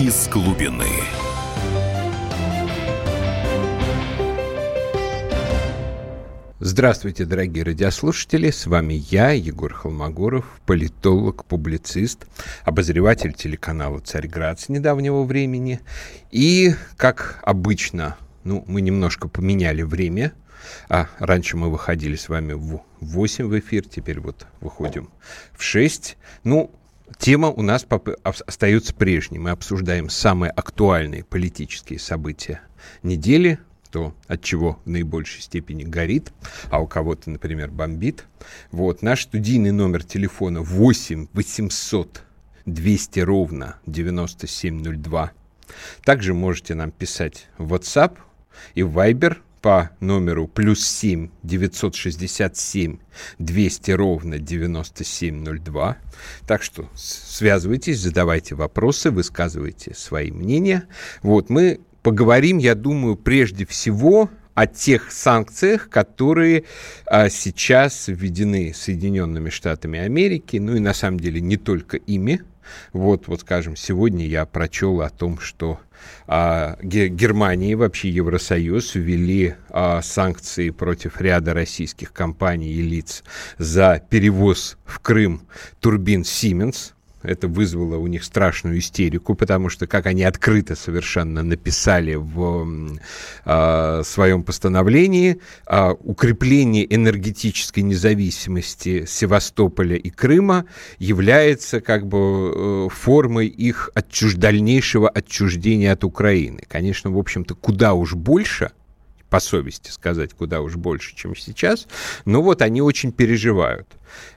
из 0.00 0.28
глубины. 0.28 0.86
Здравствуйте, 6.58 7.26
дорогие 7.26 7.64
радиослушатели. 7.64 8.50
С 8.50 8.66
вами 8.66 8.94
я, 8.94 9.32
Егор 9.32 9.74
Холмогоров, 9.74 10.46
политолог, 10.64 11.44
публицист, 11.44 12.26
обозреватель 12.64 13.34
телеканала 13.34 14.00
«Царьград» 14.00 14.58
с 14.58 14.70
недавнего 14.70 15.22
времени. 15.24 15.80
И, 16.30 16.72
как 16.96 17.40
обычно, 17.42 18.16
ну, 18.42 18.64
мы 18.66 18.80
немножко 18.80 19.28
поменяли 19.28 19.82
время. 19.82 20.32
А 20.88 21.08
раньше 21.18 21.58
мы 21.58 21.70
выходили 21.70 22.16
с 22.16 22.30
вами 22.30 22.54
в 22.54 22.82
8 23.00 23.46
в 23.48 23.58
эфир, 23.58 23.86
теперь 23.86 24.20
вот 24.20 24.46
выходим 24.62 25.10
в 25.52 25.62
6. 25.62 26.16
Ну, 26.44 26.70
Тема 27.18 27.48
у 27.48 27.62
нас 27.62 27.86
остается 28.46 28.94
прежней. 28.94 29.38
Мы 29.38 29.50
обсуждаем 29.50 30.08
самые 30.08 30.50
актуальные 30.50 31.24
политические 31.24 31.98
события 31.98 32.60
недели, 33.02 33.58
то, 33.90 34.14
от 34.28 34.42
чего 34.42 34.78
в 34.84 34.88
наибольшей 34.88 35.42
степени 35.42 35.82
горит, 35.82 36.32
а 36.70 36.80
у 36.80 36.86
кого-то, 36.86 37.28
например, 37.30 37.70
бомбит. 37.70 38.26
Вот, 38.70 39.02
наш 39.02 39.22
студийный 39.22 39.72
номер 39.72 40.04
телефона 40.04 40.62
8 40.62 41.28
800 41.32 42.22
200 42.66 43.20
ровно 43.20 43.76
9702. 43.86 45.32
Также 46.04 46.34
можете 46.34 46.74
нам 46.74 46.90
писать 46.90 47.48
в 47.58 47.74
WhatsApp 47.74 48.16
и 48.74 48.82
Viber 48.82 49.38
по 49.60 49.90
номеру 50.00 50.48
плюс 50.48 50.86
7 50.86 51.28
967 51.42 52.98
200 53.38 53.90
ровно 53.92 54.38
9702. 54.38 55.98
Так 56.46 56.62
что 56.62 56.88
связывайтесь, 56.94 57.98
задавайте 57.98 58.54
вопросы, 58.54 59.10
высказывайте 59.10 59.94
свои 59.94 60.30
мнения. 60.30 60.84
Вот 61.22 61.50
мы 61.50 61.80
поговорим, 62.02 62.58
я 62.58 62.74
думаю, 62.74 63.16
прежде 63.16 63.66
всего 63.66 64.30
о 64.54 64.66
тех 64.66 65.10
санкциях, 65.10 65.88
которые 65.88 66.64
а, 67.06 67.28
сейчас 67.30 68.08
введены 68.08 68.74
Соединенными 68.74 69.48
Штатами 69.48 69.98
Америки, 69.98 70.58
ну 70.58 70.76
и 70.76 70.80
на 70.80 70.92
самом 70.92 71.20
деле 71.20 71.40
не 71.40 71.56
только 71.56 71.96
ими. 71.96 72.42
Вот, 72.92 73.28
вот, 73.28 73.40
скажем, 73.40 73.76
сегодня 73.76 74.26
я 74.26 74.46
прочел 74.46 75.00
о 75.00 75.10
том, 75.10 75.38
что 75.38 75.80
а, 76.26 76.78
и 77.70 77.74
вообще 77.74 78.08
Евросоюз 78.10 78.94
ввели 78.94 79.54
а, 79.68 80.00
санкции 80.02 80.70
против 80.70 81.20
ряда 81.20 81.54
российских 81.54 82.12
компаний 82.12 82.72
и 82.72 82.82
лиц 82.82 83.22
за 83.58 84.02
перевоз 84.08 84.78
в 84.84 85.00
Крым 85.00 85.42
турбин 85.80 86.22
Siemens 86.22 86.92
это 87.22 87.48
вызвало 87.48 87.96
у 87.96 88.06
них 88.06 88.24
страшную 88.24 88.78
истерику, 88.78 89.34
потому 89.34 89.68
что, 89.68 89.86
как 89.86 90.06
они 90.06 90.24
открыто 90.24 90.74
совершенно 90.74 91.42
написали 91.42 92.14
в 92.14 92.98
э, 93.44 94.02
своем 94.04 94.42
постановлении, 94.42 95.40
э, 95.66 95.90
укрепление 96.00 96.92
энергетической 96.94 97.80
независимости 97.80 99.04
Севастополя 99.06 99.96
и 99.96 100.10
Крыма 100.10 100.66
является 100.98 101.80
как 101.80 102.06
бы 102.06 102.18
э, 102.18 102.88
формой 102.90 103.48
их 103.48 103.90
отчуж... 103.94 104.34
дальнейшего 104.34 105.08
отчуждения 105.08 105.92
от 105.92 106.04
Украины. 106.04 106.62
Конечно, 106.68 107.10
в 107.10 107.18
общем-то, 107.18 107.54
куда 107.54 107.94
уж 107.94 108.14
больше– 108.14 108.70
по 109.30 109.40
совести 109.40 109.90
сказать, 109.90 110.34
куда 110.34 110.60
уж 110.60 110.76
больше, 110.76 111.14
чем 111.14 111.34
сейчас. 111.36 111.86
Но 112.24 112.42
вот 112.42 112.60
они 112.62 112.82
очень 112.82 113.12
переживают. 113.12 113.86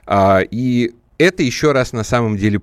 А, 0.06 0.40
и 0.40 0.94
это 1.18 1.42
еще 1.42 1.72
раз 1.72 1.92
на 1.92 2.04
самом 2.04 2.36
деле 2.36 2.60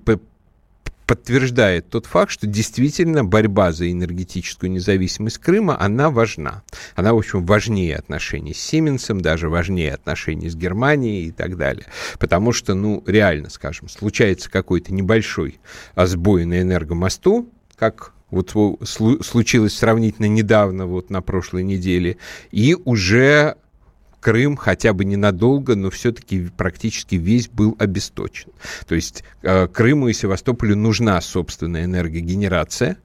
подтверждает 1.06 1.90
тот 1.90 2.06
факт, 2.06 2.30
что 2.30 2.46
действительно 2.46 3.24
борьба 3.24 3.72
за 3.72 3.90
энергетическую 3.90 4.70
независимость 4.70 5.38
Крыма, 5.38 5.78
она 5.78 6.10
важна. 6.10 6.62
Она, 6.94 7.12
в 7.12 7.18
общем, 7.18 7.44
важнее 7.44 7.96
отношений 7.96 8.54
с 8.54 8.60
Сименсом, 8.60 9.20
даже 9.20 9.48
важнее 9.48 9.92
отношений 9.94 10.48
с 10.48 10.54
Германией 10.54 11.26
и 11.26 11.30
так 11.30 11.56
далее. 11.56 11.86
Потому 12.18 12.52
что, 12.52 12.74
ну, 12.74 13.02
реально, 13.06 13.50
скажем, 13.50 13.88
случается 13.88 14.50
какой-то 14.50 14.94
небольшой 14.94 15.60
сбой 15.96 16.44
на 16.46 16.62
энергомосту, 16.62 17.48
как 17.76 18.12
вот 18.30 18.50
случилось 18.50 19.76
сравнительно 19.76 20.26
недавно, 20.26 20.86
вот 20.86 21.10
на 21.10 21.20
прошлой 21.20 21.64
неделе, 21.64 22.16
и 22.50 22.74
уже 22.86 23.56
Крым 24.22 24.56
хотя 24.56 24.92
бы 24.92 25.04
ненадолго, 25.04 25.74
но 25.74 25.90
все-таки 25.90 26.48
практически 26.56 27.16
весь 27.16 27.48
был 27.48 27.74
обесточен. 27.80 28.52
То 28.86 28.94
есть 28.94 29.24
э, 29.42 29.66
Крыму 29.66 30.06
и 30.08 30.12
Севастополю 30.12 30.76
нужна 30.76 31.20
собственная 31.20 31.84
энергогенерация, 31.84 32.98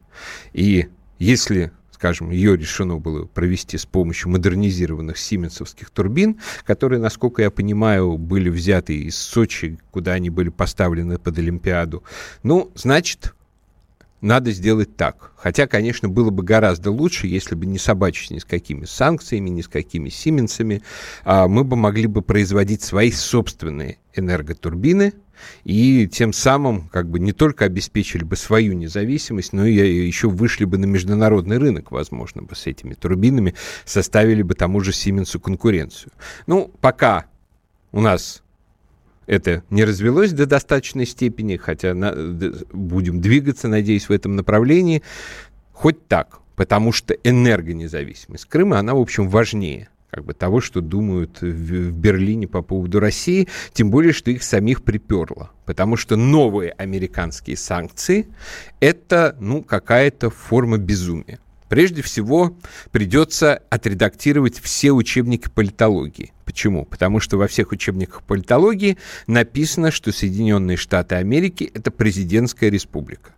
и 0.53 0.87
если 1.17 1.71
скажем, 1.97 2.29
ее 2.29 2.55
решено 2.55 2.97
было 2.99 3.25
провести 3.25 3.75
с 3.75 3.87
помощью 3.87 4.29
модернизированных 4.29 5.17
сименсовских 5.17 5.89
турбин, 5.89 6.39
которые, 6.63 6.99
насколько 6.99 7.41
я 7.41 7.49
понимаю, 7.49 8.19
были 8.19 8.49
взяты 8.49 8.95
из 8.99 9.17
Сочи, 9.17 9.79
куда 9.89 10.13
они 10.13 10.29
были 10.29 10.49
поставлены 10.49 11.17
под 11.17 11.39
Олимпиаду. 11.39 12.03
Ну, 12.43 12.71
значит, 12.75 13.33
надо 14.21 14.51
сделать 14.51 14.95
так. 14.95 15.31
Хотя, 15.37 15.67
конечно, 15.67 16.09
было 16.09 16.29
бы 16.29 16.43
гораздо 16.43 16.91
лучше, 16.91 17.27
если 17.27 17.55
бы 17.55 17.65
не 17.65 17.77
собачить 17.77 18.31
ни 18.31 18.39
с 18.39 18.45
какими 18.45 18.85
санкциями, 18.85 19.49
ни 19.49 19.61
с 19.61 19.67
какими 19.67 20.09
сименсами, 20.09 20.81
а 21.23 21.47
мы 21.47 21.63
бы 21.63 21.75
могли 21.75 22.07
бы 22.07 22.21
производить 22.21 22.81
свои 22.81 23.11
собственные 23.11 23.99
энерготурбины, 24.15 25.13
и 25.63 26.07
тем 26.07 26.33
самым 26.33 26.89
как 26.89 27.09
бы 27.09 27.19
не 27.19 27.31
только 27.31 27.65
обеспечили 27.65 28.23
бы 28.23 28.35
свою 28.35 28.73
независимость, 28.73 29.53
но 29.53 29.65
и 29.65 29.73
еще 29.73 30.29
вышли 30.29 30.65
бы 30.65 30.79
на 30.79 30.85
международный 30.85 31.59
рынок, 31.59 31.91
возможно, 31.91 32.41
бы 32.41 32.55
с 32.55 32.65
этими 32.65 32.95
турбинами, 32.95 33.53
составили 33.85 34.41
бы 34.41 34.55
тому 34.55 34.81
же 34.81 34.93
Сименсу 34.93 35.39
конкуренцию. 35.39 36.11
Ну, 36.47 36.71
пока 36.81 37.27
у 37.91 38.01
нас 38.01 38.41
это 39.27 39.63
не 39.69 39.83
развелось 39.83 40.31
до 40.31 40.45
достаточной 40.45 41.05
степени, 41.05 41.57
хотя 41.57 41.93
на, 41.93 42.13
будем 42.73 43.21
двигаться, 43.21 43.67
надеюсь, 43.67 44.09
в 44.09 44.11
этом 44.11 44.35
направлении. 44.35 45.03
Хоть 45.73 46.07
так, 46.07 46.39
потому 46.55 46.91
что 46.91 47.13
энергонезависимость 47.13 48.45
Крыма, 48.45 48.79
она, 48.79 48.95
в 48.95 48.99
общем, 48.99 49.29
важнее 49.29 49.89
как 50.09 50.23
бы 50.23 50.33
того, 50.33 50.61
что 50.61 50.81
думают 50.81 51.41
в, 51.41 51.45
в 51.45 51.91
Берлине 51.91 52.47
по 52.47 52.61
поводу 52.61 52.99
России, 52.99 53.47
тем 53.73 53.91
более, 53.91 54.13
что 54.13 54.31
их 54.31 54.41
самих 54.41 54.83
приперло. 54.83 55.51
Потому 55.65 55.97
что 55.97 56.15
новые 56.15 56.71
американские 56.71 57.57
санкции– 57.57 58.27
это, 58.79 59.35
ну, 59.39 59.61
какая-то 59.61 60.29
форма 60.29 60.77
безумия. 60.77 61.39
Прежде 61.69 62.01
всего, 62.01 62.57
придется 62.91 63.61
отредактировать 63.69 64.59
все 64.59 64.91
учебники 64.91 65.49
политологии. 65.49 66.33
Почему? 66.45 66.85
Потому 66.85 67.19
что 67.19 67.37
во 67.37 67.47
всех 67.47 67.71
учебниках 67.71 68.23
политологии 68.23 68.97
написано, 69.27 69.91
что 69.91 70.11
Соединенные 70.11 70.77
Штаты 70.77 71.15
Америки– 71.15 71.69
это 71.73 71.91
президентская 71.91 72.69
республика. 72.69 73.33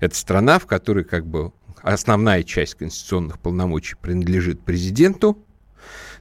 Это 0.00 0.16
страна, 0.16 0.58
в 0.58 0.66
которой 0.66 1.04
как 1.04 1.26
бы 1.26 1.52
основная 1.82 2.42
часть 2.42 2.74
конституционных 2.74 3.38
полномочий 3.38 3.94
принадлежит 4.00 4.62
президенту, 4.62 5.45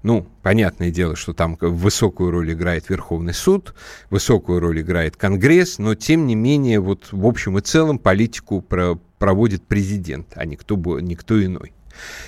ну, 0.06 0.28
понятное 0.44 0.92
дело, 0.92 1.16
что 1.16 1.34
там 1.34 1.58
высокую 1.60 2.30
роль 2.30 2.54
играет 2.54 2.90
Верховный 2.90 3.34
суд, 3.34 3.74
высокую 4.12 4.60
роль 4.60 4.82
играет 4.82 5.18
Конгресс, 5.18 5.80
но 5.80 5.96
тем 5.96 6.28
не 6.28 6.36
менее, 6.36 6.80
вот 6.80 7.08
в 7.12 7.26
общем 7.26 7.58
и 7.58 7.62
целом 7.62 7.98
политику 7.98 8.62
про, 8.62 9.00
проводит 9.18 9.64
президент, 9.64 10.28
а 10.36 10.46
никто, 10.46 10.76
никто 11.00 11.44
иной. 11.44 11.74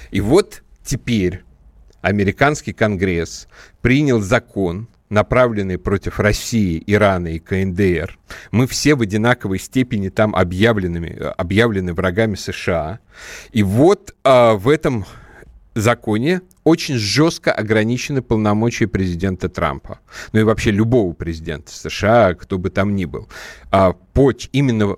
И 0.09 0.21
вот 0.21 0.63
теперь 0.83 1.43
американский 2.01 2.73
Конгресс 2.73 3.47
принял 3.81 4.21
закон, 4.21 4.87
направленный 5.09 5.77
против 5.77 6.19
России, 6.19 6.83
Ирана 6.87 7.27
и 7.27 7.37
КНДР, 7.37 8.17
мы 8.49 8.65
все 8.65 8.95
в 8.95 9.01
одинаковой 9.01 9.59
степени 9.59 10.09
там 10.09 10.35
объявленными, 10.35 11.15
объявлены 11.37 11.93
врагами 11.93 12.33
США. 12.33 12.97
И 13.51 13.61
вот 13.61 14.15
а, 14.23 14.55
в 14.55 14.67
этом 14.67 15.05
законе 15.81 16.41
очень 16.63 16.97
жестко 16.97 17.51
ограничены 17.51 18.21
полномочия 18.21 18.87
президента 18.87 19.49
Трампа. 19.49 19.99
Ну 20.33 20.41
и 20.41 20.43
вообще 20.43 20.71
любого 20.71 21.13
президента 21.13 21.71
США, 21.71 22.33
кто 22.33 22.57
бы 22.57 22.69
там 22.69 22.95
ни 22.95 23.05
был. 23.05 23.27
А, 23.71 23.93
по, 23.93 24.31
именно, 24.51 24.95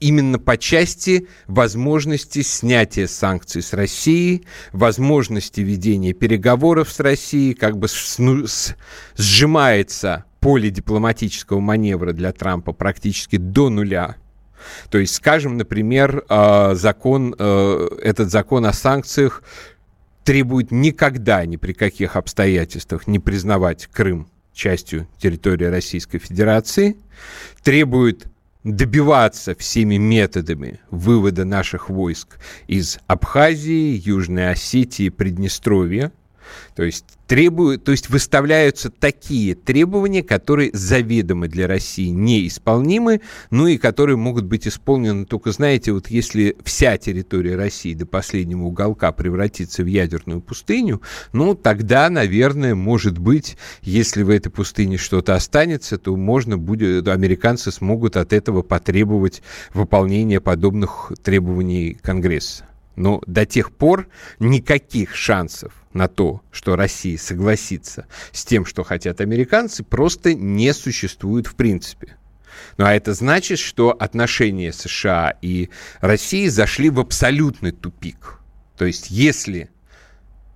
именно 0.00 0.38
по 0.38 0.56
части 0.56 1.28
возможности 1.46 2.42
снятия 2.42 3.06
санкций 3.06 3.62
с 3.62 3.72
России, 3.72 4.44
возможности 4.72 5.60
ведения 5.60 6.12
переговоров 6.12 6.90
с 6.90 7.00
Россией, 7.00 7.54
как 7.54 7.78
бы 7.78 7.88
с, 7.88 8.18
с, 8.18 8.76
сжимается 9.16 10.24
поле 10.40 10.70
дипломатического 10.70 11.60
маневра 11.60 12.12
для 12.12 12.32
Трампа 12.32 12.72
практически 12.72 13.36
до 13.36 13.70
нуля. 13.70 14.16
То 14.90 14.98
есть, 14.98 15.14
скажем, 15.14 15.56
например, 15.56 16.24
а, 16.28 16.74
закон, 16.74 17.34
э, 17.38 17.88
этот 18.02 18.30
закон 18.30 18.66
о 18.66 18.72
санкциях 18.72 19.42
требует 20.24 20.70
никогда 20.70 21.44
ни 21.46 21.56
при 21.56 21.72
каких 21.72 22.16
обстоятельствах 22.16 23.06
не 23.06 23.18
признавать 23.18 23.86
Крым 23.86 24.28
частью 24.52 25.08
территории 25.18 25.66
Российской 25.66 26.18
Федерации, 26.18 26.96
требует 27.62 28.26
добиваться 28.62 29.54
всеми 29.54 29.96
методами 29.96 30.80
вывода 30.90 31.44
наших 31.44 31.90
войск 31.90 32.38
из 32.66 32.98
Абхазии, 33.06 34.00
Южной 34.02 34.50
Осетии, 34.50 35.10
Приднестровья– 35.10 36.12
то 36.74 36.82
есть 36.82 37.04
требуют, 37.26 37.84
то 37.84 37.92
есть 37.92 38.10
выставляются 38.10 38.90
такие 38.90 39.54
требования, 39.54 40.22
которые 40.22 40.70
заведомо 40.72 41.48
для 41.48 41.66
России 41.66 42.08
неисполнимы, 42.08 43.20
ну 43.50 43.66
и 43.66 43.78
которые 43.78 44.16
могут 44.16 44.44
быть 44.44 44.68
исполнены 44.68 45.24
только, 45.24 45.52
знаете, 45.52 45.92
вот 45.92 46.08
если 46.08 46.56
вся 46.64 46.98
территория 46.98 47.56
России 47.56 47.94
до 47.94 48.06
последнего 48.06 48.64
уголка 48.64 49.12
превратится 49.12 49.82
в 49.82 49.86
ядерную 49.86 50.40
пустыню, 50.40 51.00
ну 51.32 51.54
тогда, 51.54 52.10
наверное, 52.10 52.74
может 52.74 53.18
быть, 53.18 53.56
если 53.82 54.22
в 54.22 54.30
этой 54.30 54.50
пустыне 54.50 54.98
что-то 54.98 55.34
останется, 55.34 55.98
то 55.98 56.14
можно 56.16 56.58
будет, 56.58 57.08
американцы 57.08 57.72
смогут 57.72 58.16
от 58.16 58.32
этого 58.32 58.62
потребовать 58.62 59.42
выполнения 59.72 60.40
подобных 60.40 61.12
требований 61.22 61.96
Конгресса. 62.02 62.64
Но 62.96 63.22
до 63.26 63.44
тех 63.44 63.72
пор 63.72 64.08
никаких 64.38 65.14
шансов 65.14 65.72
на 65.92 66.08
то, 66.08 66.42
что 66.50 66.76
Россия 66.76 67.18
согласится 67.18 68.06
с 68.32 68.44
тем, 68.44 68.64
что 68.64 68.84
хотят 68.84 69.20
американцы, 69.20 69.82
просто 69.82 70.34
не 70.34 70.72
существует 70.72 71.46
в 71.46 71.54
принципе. 71.54 72.16
Ну 72.76 72.84
а 72.84 72.94
это 72.94 73.14
значит, 73.14 73.58
что 73.58 73.90
отношения 73.90 74.72
США 74.72 75.34
и 75.42 75.70
России 76.00 76.48
зашли 76.48 76.90
в 76.90 77.00
абсолютный 77.00 77.72
тупик. 77.72 78.40
То 78.76 78.84
есть 78.84 79.10
если 79.10 79.70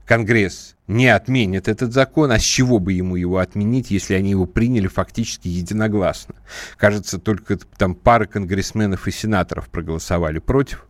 Конгресс 0.06 0.76
не 0.88 1.06
отменит 1.08 1.68
этот 1.68 1.92
закон, 1.92 2.32
а 2.32 2.38
с 2.38 2.42
чего 2.42 2.78
бы 2.78 2.94
ему 2.94 3.14
его 3.16 3.38
отменить, 3.38 3.90
если 3.90 4.14
они 4.14 4.30
его 4.30 4.46
приняли 4.46 4.88
фактически 4.88 5.46
единогласно? 5.46 6.34
Кажется, 6.76 7.18
только 7.18 7.58
там 7.58 7.94
пара 7.94 8.26
конгрессменов 8.26 9.06
и 9.06 9.10
сенаторов 9.10 9.68
проголосовали 9.68 10.38
против. 10.38 10.86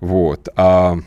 Вот. 0.00 0.48
А, 0.56 0.98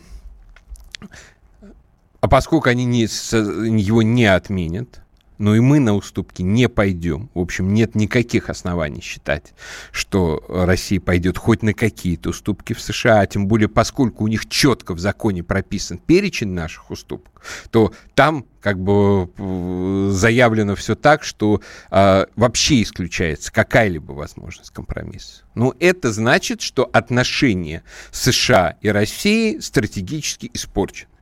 а 2.20 2.28
поскольку 2.28 2.68
они 2.68 2.84
не, 2.84 3.02
его 3.02 4.02
не 4.02 4.26
отменят, 4.26 5.00
но 5.38 5.54
и 5.54 5.60
мы 5.60 5.80
на 5.80 5.94
уступки 5.94 6.42
не 6.42 6.68
пойдем. 6.68 7.30
В 7.34 7.40
общем, 7.40 7.74
нет 7.74 7.94
никаких 7.94 8.50
оснований 8.50 9.00
считать, 9.00 9.54
что 9.92 10.44
Россия 10.48 11.00
пойдет 11.00 11.38
хоть 11.38 11.62
на 11.62 11.74
какие-то 11.74 12.30
уступки 12.30 12.72
в 12.72 12.80
США, 12.80 13.20
а 13.20 13.26
тем 13.26 13.46
более 13.46 13.68
поскольку 13.68 14.24
у 14.24 14.28
них 14.28 14.48
четко 14.48 14.94
в 14.94 14.98
законе 14.98 15.42
прописан 15.42 15.98
перечень 15.98 16.50
наших 16.50 16.90
уступок, 16.90 17.42
то 17.70 17.92
там 18.14 18.46
как 18.60 18.78
бы 18.78 19.30
э, 19.36 20.08
заявлено 20.12 20.74
все 20.74 20.94
так, 20.94 21.22
что 21.22 21.60
э, 21.90 22.26
вообще 22.36 22.82
исключается 22.82 23.52
какая-либо 23.52 24.12
возможность 24.12 24.70
компромисса. 24.70 25.42
Но 25.54 25.74
это 25.78 26.12
значит, 26.12 26.62
что 26.62 26.88
отношения 26.92 27.82
США 28.10 28.76
и 28.80 28.88
России 28.88 29.58
стратегически 29.58 30.50
испорчены 30.54 31.13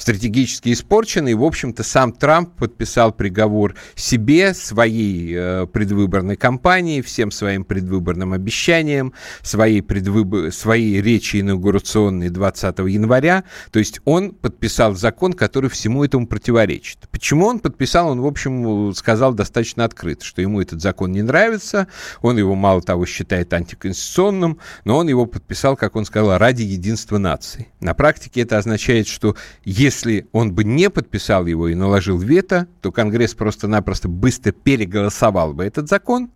стратегически 0.00 0.72
испорчены. 0.72 1.32
И, 1.32 1.34
в 1.34 1.44
общем-то, 1.44 1.82
сам 1.82 2.12
Трамп 2.12 2.56
подписал 2.56 3.12
приговор 3.12 3.74
себе, 3.94 4.54
своей 4.54 5.34
э, 5.36 5.66
предвыборной 5.66 6.36
кампании, 6.36 7.02
всем 7.02 7.30
своим 7.30 7.64
предвыборным 7.64 8.32
обещаниям, 8.32 9.12
своей, 9.42 9.82
предвыбор... 9.82 10.52
своей 10.52 11.02
речи 11.02 11.40
инаугурационной 11.40 12.30
20 12.30 12.78
января. 12.78 13.44
То 13.70 13.78
есть 13.78 14.00
он 14.06 14.30
подписал 14.30 14.94
закон, 14.94 15.34
который 15.34 15.68
всему 15.68 16.02
этому 16.02 16.26
противоречит. 16.26 17.08
Почему 17.10 17.46
он 17.46 17.60
подписал? 17.60 18.08
Он, 18.08 18.22
в 18.22 18.26
общем, 18.26 18.94
сказал 18.94 19.34
достаточно 19.34 19.84
открыто, 19.84 20.24
что 20.24 20.40
ему 20.40 20.62
этот 20.62 20.80
закон 20.80 21.12
не 21.12 21.22
нравится. 21.22 21.88
Он 22.22 22.38
его, 22.38 22.54
мало 22.54 22.80
того, 22.80 23.04
считает 23.04 23.52
антиконституционным, 23.52 24.58
но 24.84 24.96
он 24.96 25.08
его 25.08 25.26
подписал, 25.26 25.76
как 25.76 25.94
он 25.94 26.06
сказал, 26.06 26.38
ради 26.38 26.62
единства 26.62 27.18
нации. 27.18 27.68
На 27.80 27.92
практике 27.92 28.40
это 28.40 28.56
означает, 28.56 29.06
что 29.06 29.36
если 29.64 29.89
если 29.90 30.28
он 30.30 30.54
бы 30.54 30.62
не 30.62 30.88
подписал 30.88 31.46
его 31.46 31.68
и 31.68 31.74
наложил 31.74 32.16
вето, 32.16 32.68
то 32.80 32.92
Конгресс 32.92 33.34
просто-напросто 33.34 34.08
быстро 34.08 34.52
переголосовал 34.52 35.52
бы 35.52 35.64
этот 35.64 35.88
закон, 35.88 36.30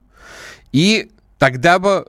и 0.72 1.10
тогда 1.38 1.78
бы 1.78 2.06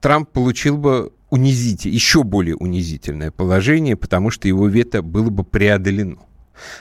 Трамп 0.00 0.30
получил 0.30 0.76
бы 0.76 1.12
унизительное, 1.30 1.94
еще 1.94 2.22
более 2.22 2.54
унизительное 2.54 3.32
положение, 3.32 3.96
потому 3.96 4.30
что 4.30 4.46
его 4.46 4.68
вето 4.68 5.02
было 5.02 5.30
бы 5.30 5.42
преодолено. 5.42 6.18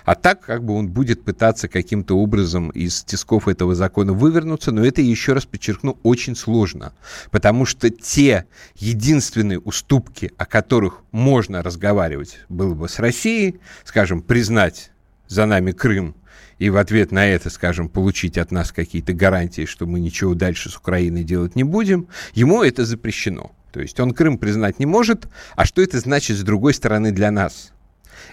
А 0.05 0.15
так, 0.15 0.41
как 0.41 0.63
бы 0.63 0.75
он 0.75 0.89
будет 0.89 1.23
пытаться 1.23 1.67
каким-то 1.67 2.17
образом 2.17 2.69
из 2.69 3.03
тисков 3.03 3.47
этого 3.47 3.75
закона 3.75 4.13
вывернуться, 4.13 4.71
но 4.71 4.85
это, 4.85 5.01
еще 5.01 5.33
раз 5.33 5.45
подчеркну, 5.45 5.97
очень 6.03 6.35
сложно, 6.35 6.93
потому 7.31 7.65
что 7.65 7.89
те 7.89 8.45
единственные 8.75 9.59
уступки, 9.59 10.31
о 10.37 10.45
которых 10.45 11.01
можно 11.11 11.61
разговаривать 11.61 12.39
было 12.49 12.73
бы 12.73 12.87
с 12.87 12.99
Россией, 12.99 13.59
скажем, 13.83 14.21
признать 14.21 14.91
за 15.27 15.45
нами 15.45 15.71
Крым 15.71 16.15
и 16.59 16.69
в 16.69 16.77
ответ 16.77 17.11
на 17.11 17.25
это, 17.25 17.49
скажем, 17.49 17.89
получить 17.89 18.37
от 18.37 18.51
нас 18.51 18.71
какие-то 18.71 19.13
гарантии, 19.13 19.65
что 19.65 19.85
мы 19.85 19.99
ничего 19.99 20.33
дальше 20.33 20.69
с 20.69 20.77
Украиной 20.77 21.23
делать 21.23 21.55
не 21.55 21.63
будем, 21.63 22.07
ему 22.33 22.63
это 22.63 22.85
запрещено. 22.85 23.51
То 23.73 23.81
есть 23.81 23.99
он 23.99 24.13
Крым 24.13 24.37
признать 24.37 24.79
не 24.79 24.85
может, 24.85 25.27
а 25.55 25.65
что 25.65 25.81
это 25.81 25.99
значит 25.99 26.37
с 26.37 26.41
другой 26.41 26.73
стороны 26.73 27.11
для 27.11 27.31
нас? 27.31 27.72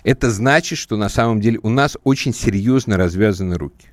Это 0.05 0.31
значит, 0.31 0.79
что 0.79 0.97
на 0.97 1.09
самом 1.09 1.41
деле 1.41 1.59
у 1.63 1.69
нас 1.69 1.97
очень 2.05 2.35
серьезно 2.35 2.97
развязаны 2.97 3.57
руки. 3.57 3.89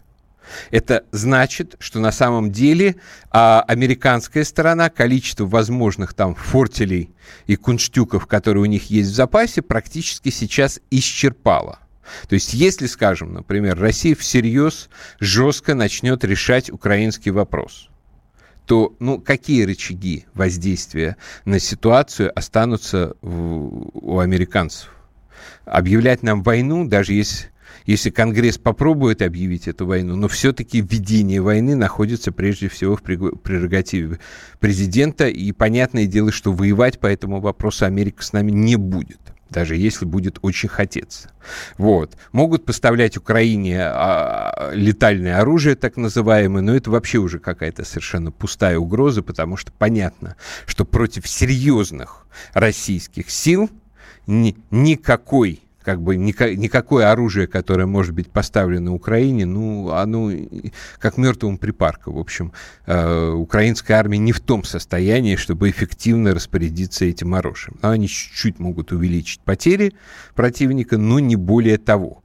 Это 0.72 1.04
значит, 1.12 1.76
что 1.80 2.00
на 2.00 2.12
самом 2.12 2.52
деле 2.52 2.96
а, 3.32 3.62
американская 3.68 4.44
сторона 4.44 4.90
количество 4.90 5.46
возможных 5.46 6.14
там 6.14 6.36
фортелей 6.36 7.12
и 7.48 7.56
кунштюков, 7.56 8.28
которые 8.28 8.64
у 8.64 8.68
них 8.68 8.90
есть 8.90 9.12
в 9.12 9.16
запасе, 9.16 9.62
практически 9.62 10.30
сейчас 10.30 10.80
исчерпала. 10.90 11.80
То 12.30 12.36
есть, 12.36 12.54
если, 12.54 12.88
скажем, 12.88 13.34
например, 13.34 13.78
Россия 13.78 14.16
всерьез 14.16 14.90
жестко 15.20 15.76
начнет 15.76 16.24
решать 16.24 16.70
украинский 16.70 17.32
вопрос, 17.32 17.90
то 18.66 18.96
ну, 19.00 19.20
какие 19.20 19.64
рычаги 19.64 20.26
воздействия 20.34 21.18
на 21.46 21.60
ситуацию 21.60 22.32
останутся 22.38 23.16
в, 23.22 23.90
у 23.94 24.20
американцев? 24.20 24.97
Объявлять 25.66 26.24
нам 26.24 26.44
войну, 26.44 26.88
даже 26.88 27.14
если 27.14 27.48
если 27.88 28.10
Конгресс 28.10 28.58
попробует 28.58 29.22
объявить 29.22 29.68
эту 29.70 29.86
войну, 29.86 30.18
но 30.18 30.28
все-таки 30.28 30.82
введение 30.82 31.42
войны 31.42 31.74
находится 31.74 32.34
прежде 32.34 32.68
всего 32.68 32.98
в 32.98 33.02
прерогативе 33.02 34.20
президента, 34.60 35.28
и 35.28 35.54
понятное 35.54 36.06
дело, 36.06 36.34
что 36.34 36.52
воевать 36.52 37.00
по 37.00 37.08
этому 37.08 37.40
вопросу 37.40 37.86
Америка 37.86 38.24
с 38.24 38.34
нами 38.34 38.52
не 38.52 38.76
будет 38.76 39.20
даже 39.50 39.78
если 39.78 40.04
будет 40.04 40.40
очень 40.42 40.68
хотеться. 40.68 41.30
Вот. 41.78 42.18
Могут 42.34 42.66
поставлять 42.66 43.16
Украине 43.16 43.80
а, 43.82 44.72
летальное 44.74 45.40
оружие, 45.40 45.78
так 45.78 45.96
называемое, 45.96 46.62
но 46.62 46.76
это 46.76 46.92
вообще 46.92 47.20
уже 47.20 47.40
какая-то 47.40 47.86
совершенно 47.86 48.34
пустая 48.34 48.78
угроза, 48.78 49.24
потому 49.24 49.56
что 49.56 49.72
понятно, 49.72 50.36
что 50.66 50.84
против 50.84 51.30
серьезных 51.30 52.28
российских 52.54 53.30
сил– 53.30 53.70
ни, 54.28 54.56
никакой 54.72 55.62
как 55.88 56.02
бы 56.02 56.18
никакое 56.18 57.10
оружие, 57.10 57.48
которое 57.48 57.86
может 57.86 58.14
быть 58.14 58.30
поставлено 58.30 58.94
Украине, 58.94 59.46
ну, 59.46 59.92
оно 59.92 60.30
как 61.00 61.16
мертвому 61.16 61.58
припарка. 61.58 62.12
В 62.12 62.20
общем, 62.20 62.52
э, 62.88 63.30
украинская 63.30 63.98
армия 63.98 64.18
не 64.18 64.34
в 64.34 64.42
том 64.42 64.66
состоянии, 64.66 65.38
чтобы 65.38 65.70
эффективно 65.70 66.34
распорядиться 66.34 67.06
этим 67.06 67.36
оружием. 67.36 67.78
Они 67.82 68.10
чуть-чуть 68.10 68.60
могут 68.60 68.92
увеличить 68.92 69.40
потери 69.40 69.94
противника, 70.36 70.98
но 70.98 71.20
не 71.20 71.38
более 71.38 71.78
того. 71.78 72.22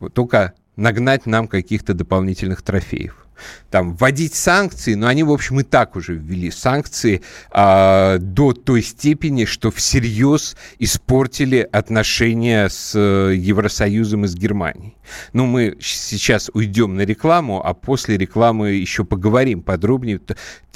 Вот 0.00 0.14
только 0.14 0.54
нагнать 0.76 1.26
нам 1.26 1.48
каких-то 1.48 1.92
дополнительных 1.92 2.62
трофеев 2.62 3.21
там, 3.70 3.96
вводить 3.96 4.34
санкции, 4.34 4.94
но 4.94 5.06
они, 5.06 5.22
в 5.22 5.30
общем, 5.30 5.60
и 5.60 5.62
так 5.62 5.96
уже 5.96 6.14
ввели 6.14 6.50
санкции 6.50 7.22
а, 7.50 8.18
до 8.18 8.52
той 8.52 8.82
степени, 8.82 9.44
что 9.44 9.70
всерьез 9.70 10.56
испортили 10.78 11.68
отношения 11.72 12.68
с 12.68 12.92
э, 12.94 13.34
Евросоюзом 13.34 14.24
и 14.24 14.28
с 14.28 14.34
Германией. 14.34 14.96
Ну, 15.32 15.46
мы 15.46 15.76
сейчас 15.80 16.50
уйдем 16.54 16.96
на 16.96 17.02
рекламу, 17.02 17.64
а 17.64 17.74
после 17.74 18.16
рекламы 18.16 18.72
еще 18.72 19.04
поговорим 19.04 19.62
подробнее 19.62 20.20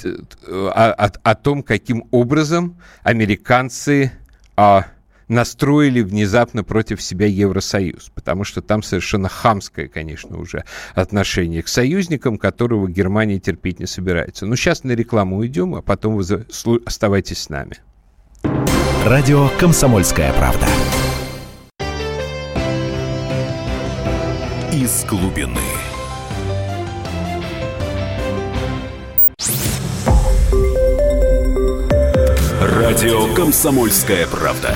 о, 0.03 0.91
о, 0.91 1.11
о 1.23 1.35
том, 1.35 1.63
каким 1.63 2.07
образом 2.11 2.77
американцы... 3.03 4.11
А, 4.55 4.87
настроили 5.27 6.01
внезапно 6.01 6.63
против 6.63 7.01
себя 7.01 7.27
Евросоюз, 7.27 8.11
потому 8.13 8.43
что 8.43 8.61
там 8.61 8.83
совершенно 8.83 9.29
хамское, 9.29 9.87
конечно, 9.87 10.37
уже 10.37 10.63
отношение 10.95 11.63
к 11.63 11.67
союзникам, 11.67 12.37
которого 12.37 12.87
Германия 12.87 13.39
терпеть 13.39 13.79
не 13.79 13.87
собирается. 13.87 14.45
Ну, 14.45 14.55
сейчас 14.55 14.83
на 14.83 14.91
рекламу 14.91 15.37
уйдем, 15.37 15.75
а 15.75 15.81
потом 15.81 16.15
вы 16.17 16.45
оставайтесь 16.85 17.39
с 17.39 17.49
нами. 17.49 17.77
Радио 19.05 19.49
«Комсомольская 19.59 20.33
правда». 20.33 20.67
Из 24.73 25.05
глубины. 25.05 25.61
Радио 32.61 33.33
«Комсомольская 33.33 34.27
правда». 34.27 34.75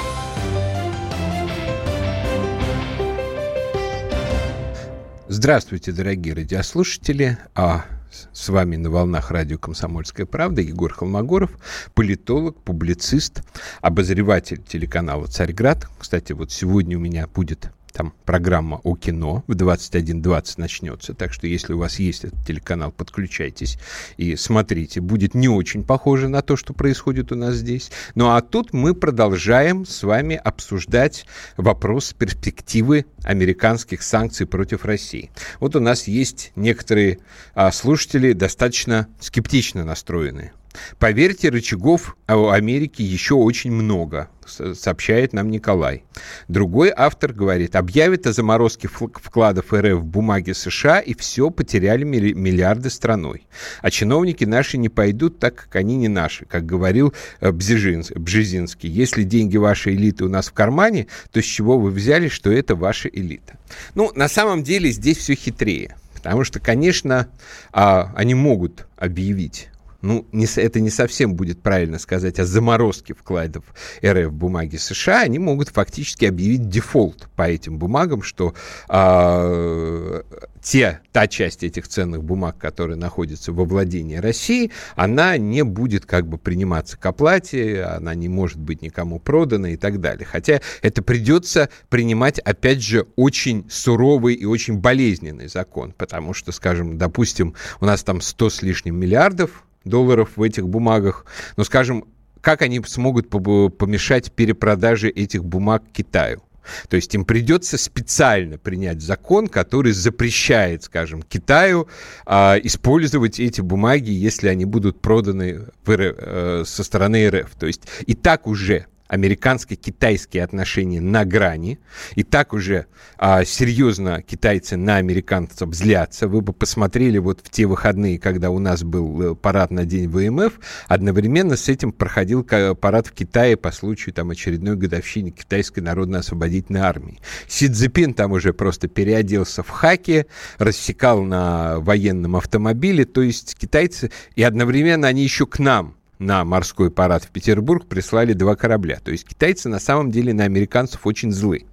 Здравствуйте, 5.33 5.93
дорогие 5.93 6.33
радиослушатели. 6.33 7.37
А 7.55 7.85
с 8.33 8.49
вами 8.49 8.75
на 8.75 8.89
волнах 8.89 9.31
радио 9.31 9.57
«Комсомольская 9.57 10.25
правда» 10.25 10.61
Егор 10.61 10.91
Холмогоров, 10.91 11.51
политолог, 11.93 12.61
публицист, 12.61 13.41
обозреватель 13.81 14.61
телеканала 14.61 15.27
«Царьград». 15.27 15.87
Кстати, 15.97 16.33
вот 16.33 16.51
сегодня 16.51 16.97
у 16.97 16.99
меня 16.99 17.27
будет 17.27 17.71
там 17.91 18.13
программа 18.25 18.79
о 18.83 18.95
кино 18.95 19.43
в 19.47 19.51
21.20 19.51 20.53
начнется. 20.57 21.13
Так 21.13 21.33
что, 21.33 21.47
если 21.47 21.73
у 21.73 21.77
вас 21.77 21.99
есть 21.99 22.25
этот 22.25 22.45
телеканал, 22.45 22.91
подключайтесь 22.91 23.77
и 24.17 24.35
смотрите. 24.35 25.01
Будет 25.01 25.33
не 25.33 25.49
очень 25.49 25.83
похоже 25.83 26.29
на 26.29 26.41
то, 26.41 26.55
что 26.55 26.73
происходит 26.73 27.31
у 27.31 27.35
нас 27.35 27.55
здесь. 27.55 27.91
Ну 28.15 28.29
а 28.29 28.41
тут 28.41 28.73
мы 28.73 28.93
продолжаем 28.93 29.85
с 29.85 30.03
вами 30.03 30.35
обсуждать 30.35 31.25
вопрос 31.57 32.13
перспективы 32.13 33.05
американских 33.23 34.03
санкций 34.03 34.45
против 34.45 34.85
России. 34.85 35.31
Вот 35.59 35.75
у 35.75 35.79
нас 35.79 36.07
есть 36.07 36.51
некоторые 36.55 37.19
а, 37.53 37.71
слушатели 37.71 38.33
достаточно 38.33 39.07
скептично 39.19 39.83
настроенные. 39.83 40.53
Поверьте, 40.99 41.49
рычагов 41.49 42.15
у 42.27 42.49
Америки 42.49 43.01
еще 43.01 43.35
очень 43.35 43.71
много, 43.71 44.29
сообщает 44.45 45.33
нам 45.33 45.49
Николай. 45.49 46.03
Другой 46.47 46.91
автор 46.95 47.33
говорит, 47.33 47.75
объявит 47.75 48.27
о 48.27 48.33
заморозке 48.33 48.87
вкладов 48.87 49.73
РФ 49.73 49.99
в 49.99 50.05
бумаги 50.05 50.51
США, 50.51 50.99
и 50.99 51.13
все, 51.13 51.49
потеряли 51.49 52.03
миллиарды 52.03 52.89
страной. 52.89 53.47
А 53.81 53.91
чиновники 53.91 54.45
наши 54.45 54.77
не 54.77 54.89
пойдут, 54.89 55.39
так 55.39 55.55
как 55.55 55.75
они 55.75 55.97
не 55.97 56.07
наши, 56.07 56.45
как 56.45 56.65
говорил 56.65 57.13
э, 57.39 57.51
Бжезинский. 57.51 58.89
Если 58.89 59.23
деньги 59.23 59.57
вашей 59.57 59.95
элиты 59.95 60.25
у 60.25 60.29
нас 60.29 60.47
в 60.47 60.53
кармане, 60.53 61.07
то 61.31 61.41
с 61.41 61.45
чего 61.45 61.77
вы 61.77 61.91
взяли, 61.91 62.27
что 62.27 62.51
это 62.51 62.75
ваша 62.75 63.09
элита? 63.09 63.57
Ну, 63.95 64.11
на 64.15 64.27
самом 64.27 64.63
деле 64.63 64.91
здесь 64.91 65.17
все 65.17 65.35
хитрее. 65.35 65.95
Потому 66.13 66.43
что, 66.43 66.59
конечно, 66.59 67.29
а, 67.71 68.13
они 68.15 68.35
могут 68.35 68.85
объявить 68.95 69.70
ну, 70.01 70.25
не, 70.31 70.45
это 70.55 70.79
не 70.79 70.89
совсем 70.89 71.35
будет 71.35 71.61
правильно 71.61 71.99
сказать 71.99 72.39
о 72.39 72.45
заморозке 72.45 73.13
вкладов 73.13 73.63
РФ 74.05 74.31
бумаги 74.31 74.77
США, 74.77 75.21
они 75.21 75.39
могут 75.39 75.69
фактически 75.69 76.25
объявить 76.25 76.69
дефолт 76.69 77.29
по 77.35 77.43
этим 77.43 77.77
бумагам, 77.77 78.21
что 78.21 78.53
э, 78.89 80.21
те, 80.61 80.99
та 81.11 81.27
часть 81.27 81.63
этих 81.63 81.87
ценных 81.87 82.23
бумаг, 82.23 82.57
которая 82.57 82.97
находится 82.97 83.51
во 83.51 83.65
владении 83.65 84.17
России, 84.17 84.71
она 84.95 85.37
не 85.37 85.63
будет 85.63 86.05
как 86.05 86.27
бы 86.27 86.37
приниматься 86.37 86.97
к 86.97 87.05
оплате, 87.05 87.83
она 87.83 88.13
не 88.15 88.29
может 88.29 88.59
быть 88.59 88.81
никому 88.81 89.19
продана 89.19 89.69
и 89.69 89.77
так 89.77 89.99
далее. 89.99 90.25
Хотя 90.25 90.61
это 90.81 91.01
придется 91.01 91.69
принимать, 91.89 92.39
опять 92.39 92.81
же, 92.81 93.07
очень 93.15 93.65
суровый 93.69 94.35
и 94.35 94.45
очень 94.45 94.77
болезненный 94.77 95.47
закон, 95.47 95.93
потому 95.97 96.33
что, 96.33 96.51
скажем, 96.51 96.97
допустим, 96.97 97.55
у 97.79 97.85
нас 97.85 98.03
там 98.03 98.21
100 98.21 98.49
с 98.49 98.61
лишним 98.61 98.95
миллиардов 98.95 99.63
долларов 99.83 100.31
в 100.35 100.43
этих 100.43 100.67
бумагах. 100.67 101.25
Но, 101.57 101.63
скажем, 101.63 102.05
как 102.41 102.61
они 102.61 102.81
смогут 102.85 103.29
помешать 103.29 104.31
перепродаже 104.31 105.09
этих 105.09 105.45
бумаг 105.45 105.83
Китаю? 105.93 106.41
То 106.89 106.95
есть 106.95 107.13
им 107.15 107.25
придется 107.25 107.77
специально 107.77 108.57
принять 108.57 109.01
закон, 109.01 109.47
который 109.47 109.91
запрещает, 109.93 110.83
скажем, 110.83 111.23
Китаю 111.23 111.87
а, 112.25 112.55
использовать 112.61 113.39
эти 113.39 113.61
бумаги, 113.61 114.11
если 114.11 114.47
они 114.47 114.65
будут 114.65 115.01
проданы 115.01 115.67
в 115.83 115.95
РФ, 115.95 116.15
э, 116.17 116.63
со 116.65 116.83
стороны 116.83 117.29
РФ. 117.29 117.51
То 117.59 117.67
есть 117.67 117.83
и 118.05 118.13
так 118.13 118.47
уже 118.47 118.85
американско-китайские 119.11 120.41
отношения 120.41 121.01
на 121.01 121.25
грани. 121.25 121.79
И 122.15 122.23
так 122.23 122.53
уже 122.53 122.85
а, 123.17 123.43
серьезно 123.43 124.21
китайцы 124.21 124.77
на 124.77 124.95
американцев 124.95 125.73
злятся. 125.73 126.29
Вы 126.29 126.41
бы 126.41 126.53
посмотрели 126.53 127.17
вот 127.17 127.41
в 127.43 127.49
те 127.49 127.65
выходные, 127.65 128.17
когда 128.19 128.49
у 128.49 128.59
нас 128.59 128.83
был 128.83 129.21
э, 129.21 129.35
парад 129.35 129.69
на 129.71 129.83
день 129.85 130.07
ВМФ, 130.07 130.53
одновременно 130.87 131.57
с 131.57 131.67
этим 131.67 131.91
проходил 131.91 132.43
парад 132.43 133.07
в 133.07 133.11
Китае 133.11 133.57
по 133.57 133.71
случаю 133.71 134.13
там 134.15 134.29
очередной 134.29 134.77
годовщины 134.77 135.31
Китайской 135.31 135.81
народно-освободительной 135.81 136.79
армии. 136.79 137.19
Си 137.49 137.67
Цзепин 137.67 138.13
там 138.13 138.31
уже 138.31 138.53
просто 138.53 138.87
переоделся 138.87 139.61
в 139.61 139.69
хаки, 139.69 140.25
рассекал 140.57 141.21
на 141.23 141.79
военном 141.79 142.37
автомобиле, 142.37 143.03
то 143.03 143.21
есть 143.21 143.55
китайцы, 143.59 144.09
и 144.35 144.43
одновременно 144.43 145.09
они 145.09 145.23
еще 145.23 145.45
к 145.45 145.59
нам 145.59 145.95
на 146.21 146.45
морской 146.45 146.91
парад 146.91 147.23
в 147.23 147.29
Петербург 147.29 147.87
прислали 147.87 148.33
два 148.33 148.55
корабля. 148.55 148.99
То 149.03 149.11
есть 149.11 149.27
китайцы 149.27 149.69
на 149.69 149.79
самом 149.79 150.11
деле 150.11 150.33
на 150.33 150.43
американцев 150.43 151.05
очень 151.07 151.31
злы. 151.31 151.65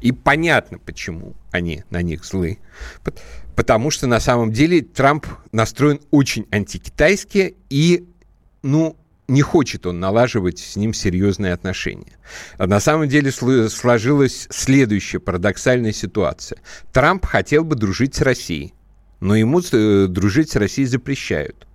И 0.00 0.10
понятно, 0.10 0.78
почему 0.78 1.34
они 1.52 1.84
на 1.90 2.00
них 2.02 2.24
злы. 2.24 2.58
Потому 3.54 3.90
что 3.90 4.06
на 4.06 4.18
самом 4.18 4.50
деле 4.50 4.80
Трамп 4.80 5.26
настроен 5.52 6.00
очень 6.10 6.46
антикитайски 6.50 7.54
и, 7.68 8.08
ну, 8.62 8.96
не 9.28 9.42
хочет 9.42 9.86
он 9.86 10.00
налаживать 10.00 10.58
с 10.58 10.76
ним 10.76 10.94
серьезные 10.94 11.52
отношения. 11.52 12.18
А 12.56 12.66
на 12.66 12.80
самом 12.80 13.08
деле 13.08 13.30
сложилась 13.30 14.48
следующая 14.50 15.20
парадоксальная 15.20 15.92
ситуация. 15.92 16.58
Трамп 16.92 17.26
хотел 17.26 17.62
бы 17.62 17.76
дружить 17.76 18.14
с 18.14 18.22
Россией, 18.22 18.74
но 19.20 19.36
ему 19.36 19.60
э, 19.60 20.06
дружить 20.08 20.50
с 20.50 20.56
Россией 20.56 20.86
запрещают. 20.86 21.66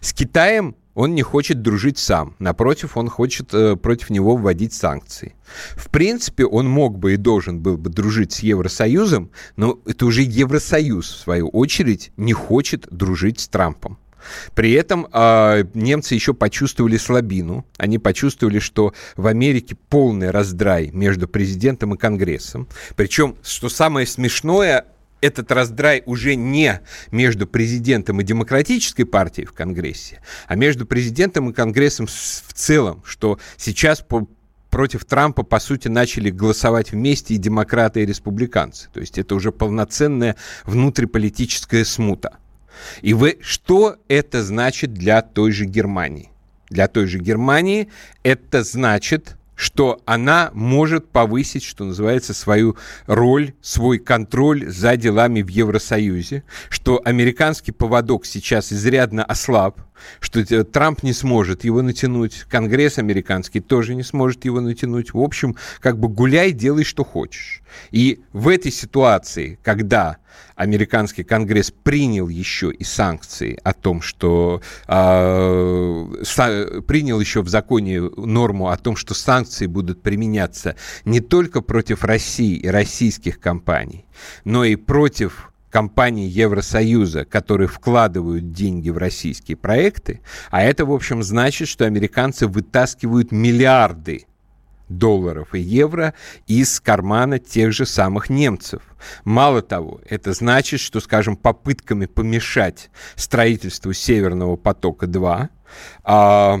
С 0.00 0.12
Китаем 0.12 0.74
он 0.98 1.14
не 1.14 1.22
хочет 1.22 1.62
дружить 1.62 1.96
сам. 1.96 2.34
Напротив, 2.40 2.96
он 2.96 3.08
хочет 3.08 3.54
э, 3.54 3.76
против 3.76 4.10
него 4.10 4.36
вводить 4.36 4.72
санкции. 4.74 5.36
В 5.76 5.90
принципе, 5.90 6.44
он 6.44 6.68
мог 6.68 6.98
бы 6.98 7.14
и 7.14 7.16
должен 7.16 7.60
был 7.60 7.78
бы 7.78 7.88
дружить 7.88 8.32
с 8.32 8.40
Евросоюзом, 8.40 9.30
но 9.54 9.78
это 9.86 10.06
уже 10.06 10.22
Евросоюз, 10.22 11.08
в 11.08 11.18
свою 11.20 11.48
очередь, 11.50 12.10
не 12.16 12.32
хочет 12.32 12.88
дружить 12.90 13.38
с 13.38 13.46
Трампом. 13.46 13.96
При 14.56 14.72
этом 14.72 15.06
э, 15.12 15.64
немцы 15.72 16.16
еще 16.16 16.34
почувствовали 16.34 16.96
слабину. 16.96 17.64
Они 17.76 17.98
почувствовали, 17.98 18.58
что 18.58 18.92
в 19.16 19.28
Америке 19.28 19.76
полный 19.88 20.32
раздрай 20.32 20.90
между 20.90 21.28
президентом 21.28 21.94
и 21.94 21.96
Конгрессом. 21.96 22.66
Причем, 22.96 23.36
что 23.44 23.68
самое 23.68 24.04
смешное, 24.04 24.84
этот 25.20 25.50
раздрай 25.52 26.02
уже 26.06 26.34
не 26.34 26.80
между 27.10 27.46
президентом 27.46 28.20
и 28.20 28.24
демократической 28.24 29.04
партией 29.04 29.46
в 29.46 29.52
Конгрессе, 29.52 30.20
а 30.46 30.54
между 30.54 30.86
президентом 30.86 31.50
и 31.50 31.52
Конгрессом 31.52 32.06
в 32.06 32.52
целом, 32.52 33.02
что 33.04 33.38
сейчас 33.56 34.00
по, 34.00 34.28
против 34.70 35.04
Трампа, 35.04 35.42
по 35.42 35.58
сути, 35.58 35.88
начали 35.88 36.30
голосовать 36.30 36.92
вместе 36.92 37.34
и 37.34 37.38
демократы, 37.38 38.02
и 38.02 38.06
республиканцы. 38.06 38.88
То 38.92 39.00
есть 39.00 39.18
это 39.18 39.34
уже 39.34 39.52
полноценная 39.52 40.36
внутриполитическая 40.64 41.84
смута. 41.84 42.36
И 43.02 43.14
вы, 43.14 43.38
что 43.40 43.96
это 44.08 44.42
значит 44.42 44.94
для 44.94 45.22
той 45.22 45.52
же 45.52 45.64
Германии? 45.64 46.30
Для 46.70 46.86
той 46.86 47.06
же 47.06 47.18
Германии 47.18 47.88
это 48.22 48.62
значит 48.62 49.37
что 49.58 50.00
она 50.04 50.50
может 50.54 51.08
повысить, 51.10 51.64
что 51.64 51.82
называется, 51.84 52.32
свою 52.32 52.76
роль, 53.06 53.54
свой 53.60 53.98
контроль 53.98 54.64
за 54.68 54.96
делами 54.96 55.42
в 55.42 55.48
Евросоюзе, 55.48 56.44
что 56.70 57.02
американский 57.04 57.72
поводок 57.72 58.24
сейчас 58.24 58.72
изрядно 58.72 59.24
ослаб, 59.24 59.80
что 60.20 60.64
Трамп 60.64 61.02
не 61.02 61.12
сможет 61.12 61.64
его 61.64 61.82
натянуть, 61.82 62.44
Конгресс 62.48 62.98
американский 62.98 63.60
тоже 63.60 63.94
не 63.94 64.02
сможет 64.02 64.44
его 64.44 64.60
натянуть. 64.60 65.12
В 65.12 65.20
общем, 65.20 65.56
как 65.80 65.98
бы 65.98 66.08
гуляй, 66.08 66.52
делай, 66.52 66.84
что 66.84 67.04
хочешь. 67.04 67.62
И 67.90 68.20
в 68.32 68.48
этой 68.48 68.72
ситуации, 68.72 69.58
когда 69.62 70.18
американский 70.56 71.22
Конгресс 71.22 71.70
принял 71.70 72.28
еще 72.28 72.70
и 72.70 72.84
санкции 72.84 73.58
о 73.62 73.72
том, 73.72 74.02
что 74.02 74.60
э, 74.86 74.92
принял 76.86 77.20
еще 77.20 77.42
в 77.42 77.48
законе 77.48 78.00
норму 78.00 78.68
о 78.68 78.76
том, 78.76 78.96
что 78.96 79.14
санкции 79.14 79.66
будут 79.66 80.02
применяться 80.02 80.76
не 81.04 81.20
только 81.20 81.60
против 81.60 82.04
России 82.04 82.56
и 82.56 82.68
российских 82.68 83.40
компаний, 83.40 84.04
но 84.44 84.64
и 84.64 84.76
против 84.76 85.52
компаний 85.70 86.26
Евросоюза, 86.26 87.24
которые 87.24 87.68
вкладывают 87.68 88.52
деньги 88.52 88.90
в 88.90 88.98
российские 88.98 89.56
проекты, 89.56 90.20
а 90.50 90.62
это, 90.62 90.84
в 90.86 90.92
общем, 90.92 91.22
значит, 91.22 91.68
что 91.68 91.84
американцы 91.84 92.46
вытаскивают 92.46 93.32
миллиарды 93.32 94.26
долларов 94.88 95.54
и 95.54 95.60
евро 95.60 96.14
из 96.46 96.80
кармана 96.80 97.38
тех 97.38 97.72
же 97.72 97.86
самых 97.86 98.30
немцев. 98.30 98.82
Мало 99.24 99.62
того, 99.62 100.00
это 100.08 100.32
значит, 100.32 100.80
что, 100.80 101.00
скажем, 101.00 101.36
попытками 101.36 102.06
помешать 102.06 102.90
строительству 103.14 103.92
Северного 103.92 104.56
потока-2 104.56 105.48
а, 106.04 106.60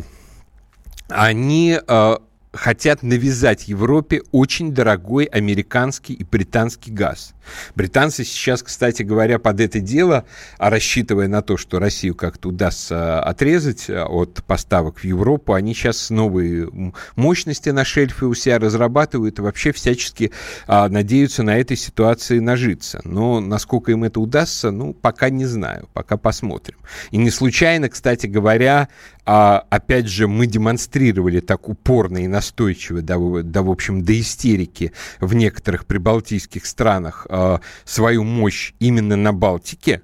они 1.08 1.78
а, 1.86 2.20
хотят 2.58 3.04
навязать 3.04 3.68
Европе 3.68 4.22
очень 4.32 4.74
дорогой 4.74 5.26
американский 5.26 6.12
и 6.14 6.24
британский 6.24 6.90
газ. 6.90 7.34
Британцы 7.76 8.24
сейчас, 8.24 8.62
кстати 8.62 9.02
говоря, 9.02 9.38
под 9.38 9.60
это 9.60 9.78
дело, 9.80 10.24
а 10.58 10.68
рассчитывая 10.68 11.28
на 11.28 11.40
то, 11.40 11.56
что 11.56 11.78
Россию 11.78 12.16
как-то 12.16 12.48
удастся 12.48 13.22
отрезать 13.22 13.88
э, 13.88 14.02
от 14.02 14.42
поставок 14.44 14.98
в 14.98 15.04
Европу, 15.04 15.52
они 15.52 15.72
сейчас 15.72 16.10
новые 16.10 16.68
мощности 17.14 17.70
на 17.70 17.84
шельфе 17.84 18.26
у 18.26 18.34
себя 18.34 18.58
разрабатывают 18.58 19.38
и 19.38 19.42
вообще 19.42 19.72
всячески 19.72 20.32
а, 20.66 20.88
надеются 20.88 21.42
на 21.42 21.56
этой 21.58 21.76
ситуации 21.76 22.40
нажиться. 22.40 23.00
Но 23.04 23.40
насколько 23.40 23.92
им 23.92 24.04
это 24.04 24.20
удастся, 24.20 24.70
ну, 24.72 24.92
пока 24.94 25.30
не 25.30 25.46
знаю, 25.46 25.88
пока 25.92 26.16
посмотрим. 26.16 26.76
И 27.12 27.16
не 27.18 27.30
случайно, 27.30 27.88
кстати 27.88 28.26
говоря, 28.26 28.88
а, 29.30 29.66
опять 29.68 30.06
же, 30.06 30.26
мы 30.26 30.46
демонстрировали 30.46 31.40
так 31.40 31.68
упорно 31.68 32.16
и 32.16 32.26
настойчиво, 32.26 33.02
да, 33.02 33.18
да, 33.42 33.60
в 33.60 33.70
общем, 33.70 34.02
до 34.02 34.18
истерики 34.18 34.92
в 35.20 35.34
некоторых 35.34 35.84
прибалтийских 35.84 36.64
странах 36.64 37.26
а, 37.28 37.60
свою 37.84 38.24
мощь 38.24 38.72
именно 38.78 39.16
на 39.16 39.34
Балтике, 39.34 40.00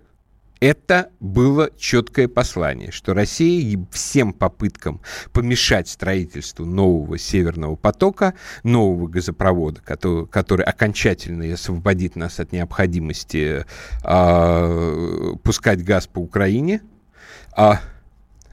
это 0.60 1.08
было 1.20 1.70
четкое 1.78 2.28
послание, 2.28 2.90
что 2.90 3.14
Россия 3.14 3.82
всем 3.90 4.34
попыткам 4.34 5.00
помешать 5.32 5.88
строительству 5.88 6.66
нового 6.66 7.16
Северного 7.16 7.76
потока, 7.76 8.34
нового 8.62 9.08
газопровода, 9.08 9.80
который, 9.80 10.26
который 10.26 10.66
окончательно 10.66 11.50
освободит 11.50 12.14
нас 12.14 12.40
от 12.40 12.52
необходимости 12.52 13.64
э, 14.04 15.34
пускать 15.42 15.82
газ 15.82 16.08
по 16.08 16.18
Украине, 16.18 16.82
а 17.56 17.80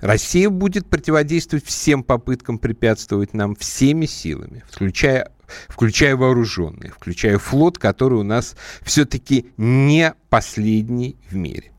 Россия 0.02 0.50
будет 0.50 0.88
противодействовать 0.88 1.66
всем 1.66 2.04
попыткам 2.04 2.58
препятствовать 2.58 3.34
нам 3.34 3.56
всеми 3.56 4.06
силами, 4.06 4.64
включая 4.70 5.32
включая 5.68 6.16
вооруженные, 6.16 6.92
включая 6.92 7.38
флот, 7.38 7.78
который 7.78 8.20
у 8.20 8.24
нас 8.24 8.56
все-таки 8.84 9.48
не 9.58 10.14
последний 10.30 11.18
в 11.30 11.36
мире. 11.36 11.72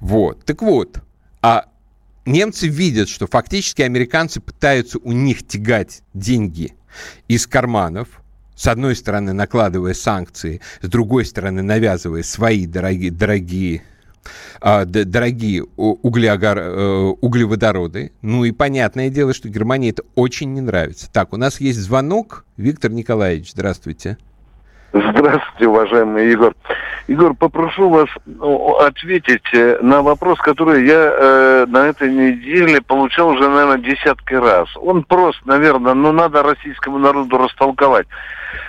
Вот. 0.00 0.44
Так 0.44 0.62
вот, 0.62 1.02
а 1.42 1.66
немцы 2.24 2.68
видят, 2.68 3.08
что 3.08 3.26
фактически 3.26 3.82
американцы 3.82 4.40
пытаются 4.40 4.98
у 4.98 5.12
них 5.12 5.46
тягать 5.46 6.02
деньги 6.14 6.74
из 7.28 7.46
карманов, 7.46 8.22
с 8.54 8.66
одной 8.66 8.96
стороны 8.96 9.34
накладывая 9.34 9.92
санкции, 9.92 10.60
с 10.80 10.88
другой 10.88 11.26
стороны 11.26 11.62
навязывая 11.62 12.22
свои 12.22 12.66
дорогие, 12.66 13.10
дорогие 13.10 13.82
дорогие 14.60 15.64
углеогор, 15.76 16.58
э, 16.58 17.14
углеводороды. 17.20 18.12
Ну 18.22 18.44
и 18.44 18.52
понятное 18.52 19.10
дело, 19.10 19.34
что 19.34 19.48
Германии 19.48 19.90
это 19.90 20.02
очень 20.14 20.52
не 20.54 20.60
нравится. 20.60 21.10
Так, 21.12 21.32
у 21.32 21.36
нас 21.36 21.60
есть 21.60 21.78
звонок. 21.78 22.44
Виктор 22.56 22.90
Николаевич, 22.90 23.52
здравствуйте. 23.52 24.18
Здравствуйте, 24.96 25.66
уважаемый 25.66 26.30
Егор. 26.30 26.54
Егор, 27.06 27.34
попрошу 27.34 27.90
вас 27.90 28.08
ну, 28.24 28.76
ответить 28.76 29.44
э, 29.52 29.78
на 29.82 30.00
вопрос, 30.00 30.38
который 30.38 30.86
я 30.86 31.12
э, 31.12 31.66
на 31.68 31.88
этой 31.88 32.10
неделе 32.10 32.80
получал 32.80 33.28
уже, 33.28 33.46
наверное, 33.46 33.78
десятки 33.78 34.34
раз. 34.34 34.68
Он 34.76 35.04
прост, 35.04 35.38
наверное, 35.44 35.92
но 35.92 36.12
надо 36.12 36.42
российскому 36.42 36.98
народу 36.98 37.36
растолковать. 37.36 38.06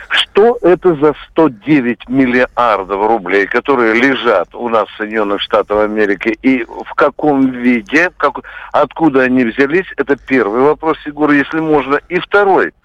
Что 0.09 0.57
это 0.61 0.95
за 0.95 1.13
109 1.31 2.09
миллиардов 2.09 3.07
рублей, 3.07 3.45
которые 3.45 3.93
лежат 3.93 4.53
у 4.53 4.67
нас 4.67 4.87
в 4.89 4.97
Соединенных 4.97 5.41
Штатах 5.41 5.85
Америки, 5.85 6.37
и 6.41 6.65
в 6.65 6.93
каком 6.95 7.51
виде, 7.51 8.11
как, 8.17 8.39
откуда 8.73 9.21
они 9.21 9.45
взялись, 9.45 9.87
это 9.95 10.17
первый 10.17 10.61
вопрос, 10.61 10.97
Егор, 11.05 11.31
если 11.31 11.59
можно. 11.59 11.99
И 12.09 12.19
второй– 12.19 12.73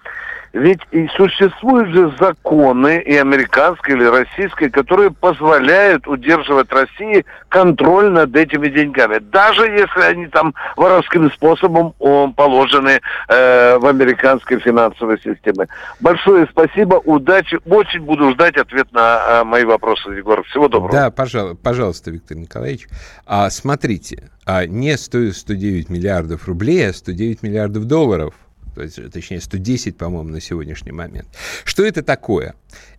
ведь 0.53 0.81
и 0.91 1.07
существуют 1.17 1.89
же 1.89 2.13
законы, 2.19 3.01
и 3.01 3.15
американские, 3.17 3.97
или 3.97 4.05
российские, 4.05 4.69
которые 4.69 5.09
позволяют 5.11 6.07
удерживать 6.07 6.71
России 6.71 7.25
контроль 7.49 8.11
над 8.11 8.35
этими 8.35 8.67
деньгами. 8.67 9.17
Даже 9.17 9.65
если 9.65 10.01
они 10.01 10.27
там 10.27 10.53
воровским 10.77 11.31
способом 11.31 11.93
положены 12.33 13.01
э, 13.29 13.77
в 13.79 13.85
американской 13.87 14.59
финансовой 14.59 15.17
системе. 15.17 15.67
Большое 15.99 16.47
спасибо, 16.51 16.95
удачи. 16.95 17.59
Очень 17.65 18.01
буду 18.01 18.31
ждать 18.31 18.55
ответ 18.57 18.91
на 18.93 19.41
э, 19.41 19.43
мои 19.43 19.63
вопросы, 19.63 20.11
Егор. 20.11 20.43
Всего 20.43 20.67
доброго. 20.67 20.91
Да, 20.91 21.09
пожалуйста, 21.09 22.11
Виктор 22.11 22.37
Николаевич. 22.37 22.87
А, 23.25 23.49
смотрите, 23.49 24.29
а 24.45 24.67
не 24.67 24.97
100, 24.97 25.31
109 25.31 25.89
миллиардов 25.89 26.47
рублей, 26.47 26.89
а 26.89 26.93
109 26.93 27.41
миллиардов 27.41 27.85
долларов 27.85 28.35
точнее 28.75 29.41
110, 29.41 29.97
по-моему, 29.97 30.29
на 30.29 30.41
сегодняшний 30.41 30.91
момент. 30.91 31.27
Что 31.63 31.85
это 31.85 32.03
такое? 32.03 32.55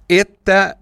Это 0.08 0.78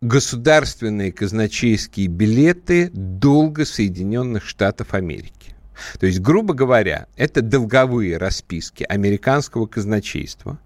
государственные 0.00 1.12
казначейские 1.12 2.08
билеты 2.08 2.90
долга 2.92 3.64
Соединенных 3.64 4.44
Штатов 4.44 4.94
Америки. 4.94 5.54
То 5.98 6.06
есть, 6.06 6.20
грубо 6.20 6.54
говоря, 6.54 7.06
это 7.16 7.42
долговые 7.42 8.16
расписки 8.16 8.84
американского 8.84 9.66
казначейства 9.66 10.58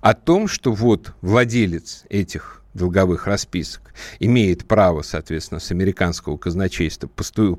о 0.00 0.14
том, 0.14 0.48
что 0.48 0.72
вот 0.72 1.12
владелец 1.20 2.04
этих 2.08 2.62
долговых 2.76 3.26
расписок 3.26 3.92
имеет 4.20 4.66
право, 4.66 5.02
соответственно, 5.02 5.60
с 5.60 5.70
американского 5.70 6.36
казначейства 6.36 7.08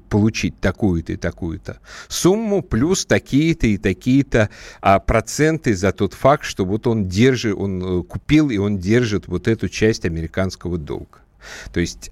получить 0.10 0.60
такую-то 0.60 1.14
и 1.14 1.18
такую-то 1.18 1.80
сумму, 2.08 2.62
плюс 2.62 3.06
такие-то 3.06 3.68
и 3.68 3.78
такие-то 3.78 4.50
а, 4.82 5.00
проценты 5.00 5.76
за 5.76 5.92
тот 5.92 6.14
факт, 6.14 6.44
что 6.44 6.66
вот 6.66 6.88
он 6.88 7.08
держит, 7.08 7.56
он 7.58 8.02
э, 8.02 8.04
купил 8.04 8.50
и 8.50 8.58
он 8.58 8.78
держит 8.78 9.28
вот 9.28 9.48
эту 9.48 9.70
часть 9.70 10.06
американского 10.06 10.78
долга. 10.78 11.20
То 11.74 11.80
есть 11.80 12.12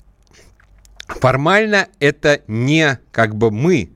формально 1.08 1.88
это 2.00 2.42
не 2.48 3.00
как 3.12 3.36
бы 3.36 3.52
мы 3.52 3.92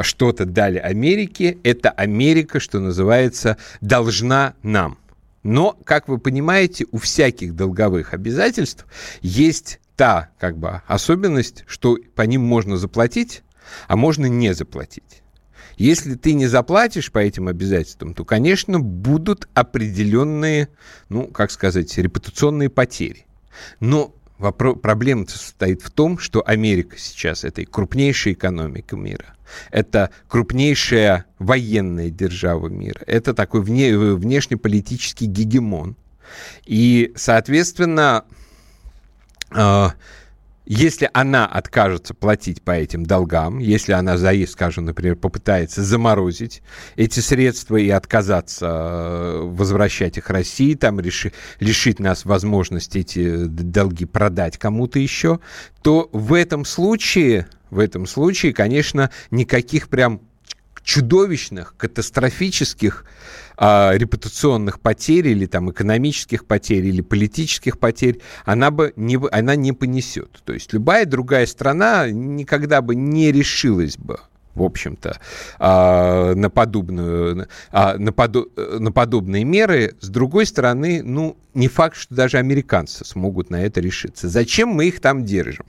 что-то 0.00 0.46
дали 0.46 0.78
Америке, 0.78 1.58
это 1.64 1.90
Америка, 1.90 2.60
что 2.60 2.80
называется, 2.80 3.58
должна 3.80 4.54
нам. 4.62 4.98
Но, 5.42 5.76
как 5.84 6.08
вы 6.08 6.18
понимаете, 6.18 6.86
у 6.92 6.98
всяких 6.98 7.54
долговых 7.54 8.14
обязательств 8.14 8.86
есть 9.20 9.80
та 9.96 10.30
как 10.38 10.56
бы 10.56 10.82
особенность, 10.86 11.64
что 11.66 11.98
по 12.14 12.22
ним 12.22 12.42
можно 12.42 12.76
заплатить, 12.76 13.42
а 13.88 13.96
можно 13.96 14.26
не 14.26 14.54
заплатить. 14.54 15.22
Если 15.76 16.14
ты 16.14 16.34
не 16.34 16.46
заплатишь 16.46 17.10
по 17.10 17.18
этим 17.18 17.48
обязательствам, 17.48 18.14
то, 18.14 18.24
конечно, 18.24 18.78
будут 18.78 19.48
определенные, 19.54 20.68
ну, 21.08 21.26
как 21.26 21.50
сказать, 21.50 21.96
репутационные 21.96 22.68
потери. 22.68 23.26
Но 23.80 24.14
Вопро- 24.42 24.74
проблема 24.74 25.26
состоит 25.28 25.82
в 25.82 25.90
том, 25.90 26.18
что 26.18 26.42
Америка 26.44 26.96
сейчас 26.98 27.44
это 27.44 27.64
крупнейшая 27.64 28.34
экономика 28.34 28.96
мира. 28.96 29.36
Это 29.70 30.10
крупнейшая 30.26 31.26
военная 31.38 32.10
держава 32.10 32.66
мира. 32.66 33.00
Это 33.06 33.34
такой 33.34 33.62
вне, 33.62 33.96
внешнеполитический 33.96 35.28
гегемон. 35.28 35.94
И, 36.64 37.12
соответственно, 37.14 38.24
э, 39.54 39.88
если 40.64 41.10
она 41.12 41.46
откажется 41.46 42.14
платить 42.14 42.62
по 42.62 42.70
этим 42.70 43.04
долгам, 43.04 43.58
если 43.58 43.92
она, 43.92 44.16
скажем, 44.46 44.84
например, 44.84 45.16
попытается 45.16 45.82
заморозить 45.82 46.62
эти 46.96 47.20
средства 47.20 47.76
и 47.76 47.90
отказаться 47.90 48.66
э, 48.66 49.40
возвращать 49.42 50.18
их 50.18 50.30
России, 50.30 50.74
там 50.74 51.00
реши, 51.00 51.32
лишить 51.58 51.98
нас 51.98 52.24
возможности 52.24 52.98
эти 52.98 53.46
долги 53.46 54.04
продать 54.04 54.56
кому-то 54.56 54.98
еще, 54.98 55.40
то 55.82 56.08
в 56.12 56.32
этом 56.32 56.64
случае, 56.64 57.48
в 57.70 57.80
этом 57.80 58.06
случае, 58.06 58.54
конечно, 58.54 59.10
никаких 59.30 59.88
прям 59.88 60.20
чудовищных, 60.84 61.74
катастрофических 61.76 63.04
а, 63.64 63.92
репутационных 63.94 64.80
потерь 64.80 65.28
или 65.28 65.46
там 65.46 65.70
экономических 65.70 66.46
потерь 66.46 66.84
или 66.84 67.00
политических 67.00 67.78
потерь 67.78 68.20
она 68.44 68.72
бы 68.72 68.92
не, 68.96 69.20
она 69.30 69.54
не 69.54 69.72
понесет. 69.72 70.42
То 70.44 70.52
есть 70.52 70.72
любая 70.72 71.06
другая 71.06 71.46
страна 71.46 72.10
никогда 72.10 72.82
бы 72.82 72.96
не 72.96 73.30
решилась 73.30 73.96
бы 73.96 74.18
в 74.56 74.64
общем-то, 74.64 75.18
а, 75.60 76.34
на, 76.34 76.50
подобную, 76.50 77.46
а, 77.70 77.96
на, 77.96 78.12
подо, 78.12 78.46
на 78.56 78.90
подобные 78.90 79.44
меры. 79.44 79.94
С 80.00 80.08
другой 80.08 80.44
стороны, 80.44 81.02
ну, 81.04 81.36
не 81.54 81.68
факт, 81.68 81.96
что 81.96 82.16
даже 82.16 82.38
американцы 82.38 83.04
смогут 83.04 83.48
на 83.48 83.62
это 83.62 83.80
решиться. 83.80 84.28
Зачем 84.28 84.70
мы 84.70 84.88
их 84.88 85.00
там 85.00 85.24
держим? 85.24 85.66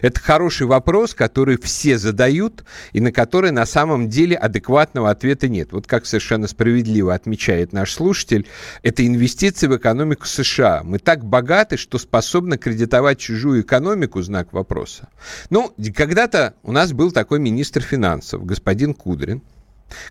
Это 0.00 0.20
хороший 0.20 0.66
вопрос, 0.66 1.14
который 1.14 1.58
все 1.60 1.98
задают 1.98 2.64
и 2.92 3.00
на 3.00 3.12
который 3.12 3.50
на 3.50 3.66
самом 3.66 4.08
деле 4.08 4.36
адекватного 4.36 5.10
ответа 5.10 5.48
нет. 5.48 5.72
Вот 5.72 5.86
как 5.86 6.06
совершенно 6.06 6.48
справедливо 6.48 7.14
отмечает 7.14 7.72
наш 7.72 7.92
слушатель, 7.92 8.46
это 8.82 9.06
инвестиции 9.06 9.66
в 9.66 9.76
экономику 9.76 10.26
США. 10.26 10.82
Мы 10.84 10.98
так 10.98 11.24
богаты, 11.24 11.76
что 11.76 11.98
способны 11.98 12.58
кредитовать 12.58 13.18
чужую 13.18 13.62
экономику, 13.62 14.22
знак 14.22 14.52
вопроса. 14.52 15.08
Ну, 15.50 15.74
когда-то 15.94 16.54
у 16.62 16.72
нас 16.72 16.92
был 16.92 17.12
такой 17.12 17.38
министр 17.38 17.82
финансов, 17.82 18.44
господин 18.44 18.94
Кудрин, 18.94 19.42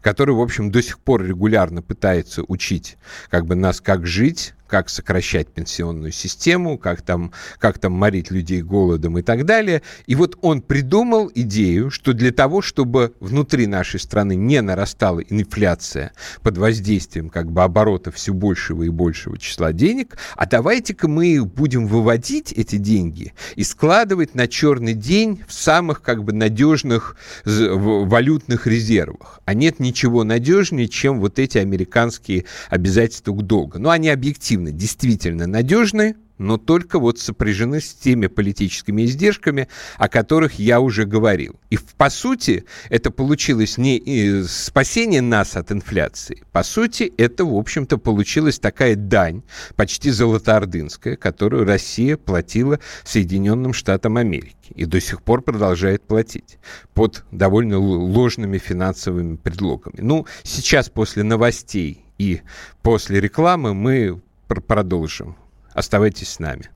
который, 0.02 0.36
в 0.36 0.42
общем, 0.42 0.72
до 0.72 0.82
сих 0.82 1.00
пор 1.00 1.24
регулярно 1.24 1.82
пытается 1.82 2.44
учить 2.48 2.98
как 3.30 3.46
бы 3.46 3.56
нас, 3.56 3.82
как 3.82 4.06
жить, 4.06 4.54
как 4.70 4.90
сокращать 4.90 5.48
пенсионную 5.50 6.12
систему, 6.12 6.78
как 6.78 7.02
там, 7.02 7.34
как 7.58 7.80
там 7.80 7.94
морить 7.94 8.32
людей 8.32 8.62
голодом 8.62 9.18
и 9.18 9.22
так 9.22 9.46
далее. 9.46 9.82
И 10.06 10.16
вот 10.16 10.38
он 10.42 10.62
придумал 10.62 11.32
идею, 11.34 11.90
что 11.90 12.14
для 12.14 12.32
того, 12.32 12.62
чтобы 12.62 13.14
внутри 13.20 13.68
нашей 13.68 14.00
страны 14.00 14.36
не 14.36 14.62
нарастала 14.62 15.20
инфляция 15.20 16.14
под 16.44 16.58
воздействием 16.58 17.30
как 17.30 17.52
бы 17.52 17.64
оборота 17.64 18.12
все 18.12 18.34
большего 18.34 18.84
и 18.84 18.90
большего 18.90 19.38
числа 19.38 19.74
денег, 19.74 20.18
а 20.36 20.46
давайте-ка 20.46 21.08
мы 21.08 21.44
будем 21.44 21.88
выводить 21.88 22.52
эти 22.52 22.76
деньги 22.76 23.34
и 23.56 23.64
складывать 23.64 24.36
на 24.36 24.48
черный 24.48 24.94
день 24.94 25.44
в 25.48 25.54
самых 25.54 26.02
как 26.02 26.24
бы 26.24 26.34
надежных 26.34 27.16
валютных 27.46 28.68
резервах. 28.68 29.42
А 29.46 29.54
нет 29.54 29.80
ничего 29.80 30.24
надежнее, 30.24 30.88
чем 30.88 31.20
вот 31.20 31.40
эти 31.40 31.58
американские 31.58 32.46
обязательства 32.70 33.34
к 33.34 33.42
долгу. 33.42 33.80
Но 33.80 33.90
они 33.90 34.10
объективно 34.10 34.59
объективно 34.60 34.72
действительно 34.72 35.48
надежны, 35.48 36.16
но 36.38 36.58
только 36.58 37.00
вот 37.00 37.20
сопряжены 37.20 37.82
с 37.82 37.94
теми 37.94 38.28
политическими 38.28 39.04
издержками, 39.04 39.68
о 39.98 40.08
которых 40.08 40.58
я 40.58 40.80
уже 40.80 41.04
говорил. 41.06 41.60
И 41.70 41.78
по 41.98 42.10
сути 42.10 42.64
это 42.90 43.12
получилось 43.12 43.78
не 43.78 44.44
спасение 44.48 45.22
нас 45.22 45.58
от 45.58 45.72
инфляции. 45.74 46.44
По 46.54 46.64
сути 46.64 47.12
это, 47.18 47.44
в 47.44 47.54
общем-то, 47.54 47.98
получилась 47.98 48.58
такая 48.58 48.96
дань, 48.96 49.42
почти 49.76 50.12
золотоордынская, 50.12 51.18
которую 51.18 51.66
Россия 51.66 52.16
платила 52.16 52.80
Соединенным 53.04 53.74
Штатам 53.74 54.16
Америки 54.16 54.56
и 54.74 54.86
до 54.86 55.02
сих 55.02 55.22
пор 55.22 55.42
продолжает 55.42 56.08
платить 56.08 56.58
под 56.94 57.26
довольно 57.32 57.80
ложными 57.80 58.60
финансовыми 58.60 59.36
предлогами. 59.36 60.00
Ну, 60.00 60.26
сейчас 60.44 60.90
после 60.90 61.24
новостей 61.24 62.06
и 62.18 62.42
после 62.82 63.20
рекламы 63.20 63.74
мы 63.74 64.22
пр 64.50 64.62
продолжим. 64.62 65.36
Оставайтесь 65.74 66.30
с 66.30 66.40
нами. 66.40 66.70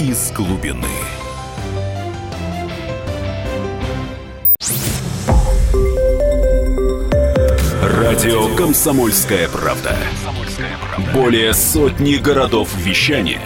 Из 0.00 0.32
глубины. 0.32 0.88
Радио 7.82 8.56
«Комсомольская 8.56 9.48
правда». 9.48 9.96
Более 11.12 11.52
сотни 11.52 12.14
городов 12.14 12.74
вещания 12.76 13.42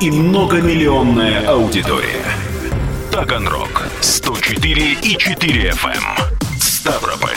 и 0.00 0.10
многомиллионная 0.10 1.46
аудитория. 1.46 2.24
Таганрог 3.12 3.88
104 4.00 4.92
и 4.94 5.16
4 5.16 5.70
FM. 5.70 6.32
Ставрополь 6.58 7.36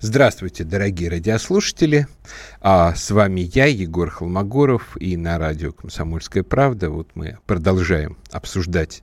Здравствуйте, 0.00 0.62
дорогие 0.62 1.10
радиослушатели. 1.10 2.06
А 2.60 2.94
с 2.94 3.10
вами 3.10 3.40
я, 3.52 3.66
Егор 3.66 4.08
Холмогоров, 4.08 4.96
и 4.96 5.16
на 5.16 5.38
радио 5.38 5.72
«Комсомольская 5.72 6.44
правда». 6.44 6.88
Вот 6.88 7.08
мы 7.14 7.38
продолжаем 7.46 8.16
обсуждать 8.30 9.02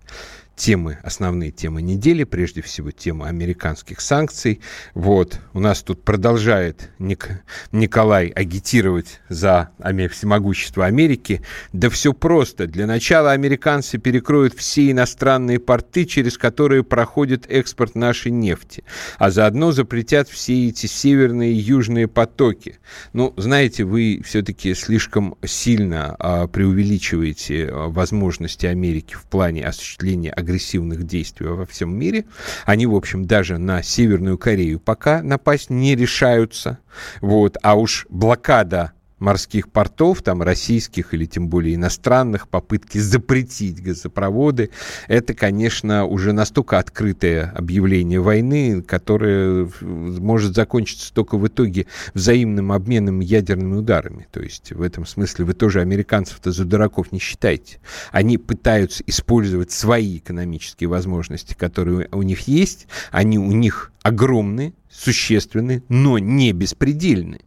темы, 0.55 0.97
основные 1.03 1.51
темы 1.51 1.81
недели, 1.81 2.23
прежде 2.23 2.61
всего 2.61 2.91
тема 2.91 3.27
американских 3.27 4.01
санкций. 4.01 4.61
Вот, 4.93 5.39
у 5.53 5.59
нас 5.59 5.83
тут 5.83 6.03
продолжает 6.03 6.89
Ник, 6.99 7.43
Николай 7.71 8.27
агитировать 8.27 9.19
за 9.29 9.69
всемогущество 10.11 10.85
Америки. 10.85 11.41
Да 11.73 11.89
все 11.89 12.13
просто. 12.13 12.67
Для 12.67 12.87
начала 12.87 13.31
американцы 13.31 13.97
перекроют 13.97 14.53
все 14.53 14.91
иностранные 14.91 15.59
порты, 15.59 16.05
через 16.05 16.37
которые 16.37 16.83
проходит 16.83 17.45
экспорт 17.49 17.95
нашей 17.95 18.31
нефти, 18.31 18.83
а 19.17 19.31
заодно 19.31 19.71
запретят 19.71 20.29
все 20.29 20.69
эти 20.69 20.85
северные 20.85 21.53
и 21.53 21.55
южные 21.55 22.07
потоки. 22.07 22.79
Ну, 23.13 23.33
знаете, 23.37 23.83
вы 23.83 24.21
все-таки 24.25 24.73
слишком 24.73 25.35
сильно 25.45 26.15
а, 26.19 26.47
преувеличиваете 26.47 27.67
а, 27.67 27.87
возможности 27.89 28.65
Америки 28.65 29.15
в 29.15 29.23
плане 29.25 29.65
осуществления 29.65 30.31
агрессивных 30.45 31.03
действий 31.03 31.47
во 31.47 31.65
всем 31.65 31.97
мире. 31.97 32.25
Они, 32.65 32.86
в 32.86 32.95
общем, 32.95 33.25
даже 33.25 33.58
на 33.58 33.81
Северную 33.81 34.38
Корею 34.38 34.79
пока 34.79 35.21
напасть 35.23 35.69
не 35.69 35.95
решаются. 35.95 36.77
Вот. 37.19 37.58
А 37.63 37.75
уж 37.75 38.05
блокада 38.10 38.93
морских 39.19 39.69
портов, 39.69 40.21
там 40.21 40.41
российских 40.41 41.13
или 41.13 41.25
тем 41.25 41.47
более 41.47 41.75
иностранных, 41.75 42.47
попытки 42.49 42.97
запретить 42.97 43.82
газопроводы, 43.82 44.71
это, 45.08 45.34
конечно, 45.34 46.06
уже 46.06 46.34
настолько 46.34 46.80
открытое 46.80 47.54
объявление 47.56 48.19
войны, 48.19 48.82
которое 48.82 49.69
может 49.82 50.56
закончиться 50.56 51.13
только 51.13 51.38
в 51.38 51.47
итоге 51.47 51.88
взаимным 52.13 52.71
обменом 52.71 53.21
ядерными 53.21 53.75
ударами. 53.75 54.28
То 54.32 54.41
есть 54.41 54.71
в 54.71 54.82
этом 54.82 55.06
смысле 55.06 55.45
вы 55.45 55.54
тоже 55.54 55.82
американцев-то 55.82 56.51
за 56.51 56.65
дураков 56.65 57.12
не 57.12 57.19
считаете. 57.19 57.80
Они 58.12 58.38
пытаются 58.38 59.04
использовать 59.08 59.71
свои 59.71 60.17
экономические 60.17 60.89
возможности, 60.89 61.54
которые 61.54 62.10
у 62.12 62.21
них 62.21 62.41
есть, 62.47 62.88
они 63.12 63.39
у 63.39 63.51
них 63.51 63.91
огромные, 64.04 64.73
существенные, 64.91 65.84
но 65.89 66.19
не 66.19 66.51
беспредельные. 66.51 67.41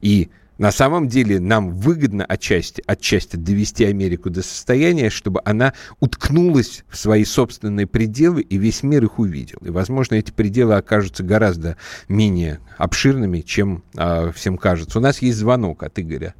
И 0.00 0.30
на 0.58 0.72
самом 0.72 1.08
деле 1.08 1.40
нам 1.40 1.70
выгодно 1.70 2.24
отчасти, 2.24 2.82
отчасти 2.86 3.36
довести 3.36 3.84
Америку 3.84 4.28
до 4.28 4.42
состояния, 4.42 5.08
чтобы 5.08 5.40
она 5.44 5.72
уткнулась 6.00 6.84
в 6.88 6.96
свои 6.96 7.24
собственные 7.24 7.86
пределы, 7.86 8.42
и 8.42 8.58
весь 8.58 8.82
мир 8.82 9.04
их 9.04 9.18
увидел. 9.18 9.58
И, 9.62 9.70
возможно, 9.70 10.16
эти 10.16 10.32
пределы 10.32 10.76
окажутся 10.76 11.22
гораздо 11.22 11.76
менее 12.08 12.60
обширными, 12.76 13.40
чем 13.40 13.84
а, 13.96 14.32
всем 14.32 14.58
кажется. 14.58 14.98
У 14.98 15.02
нас 15.02 15.22
есть 15.22 15.38
звонок 15.38 15.84
от 15.84 15.98
Игоря. 15.98 16.34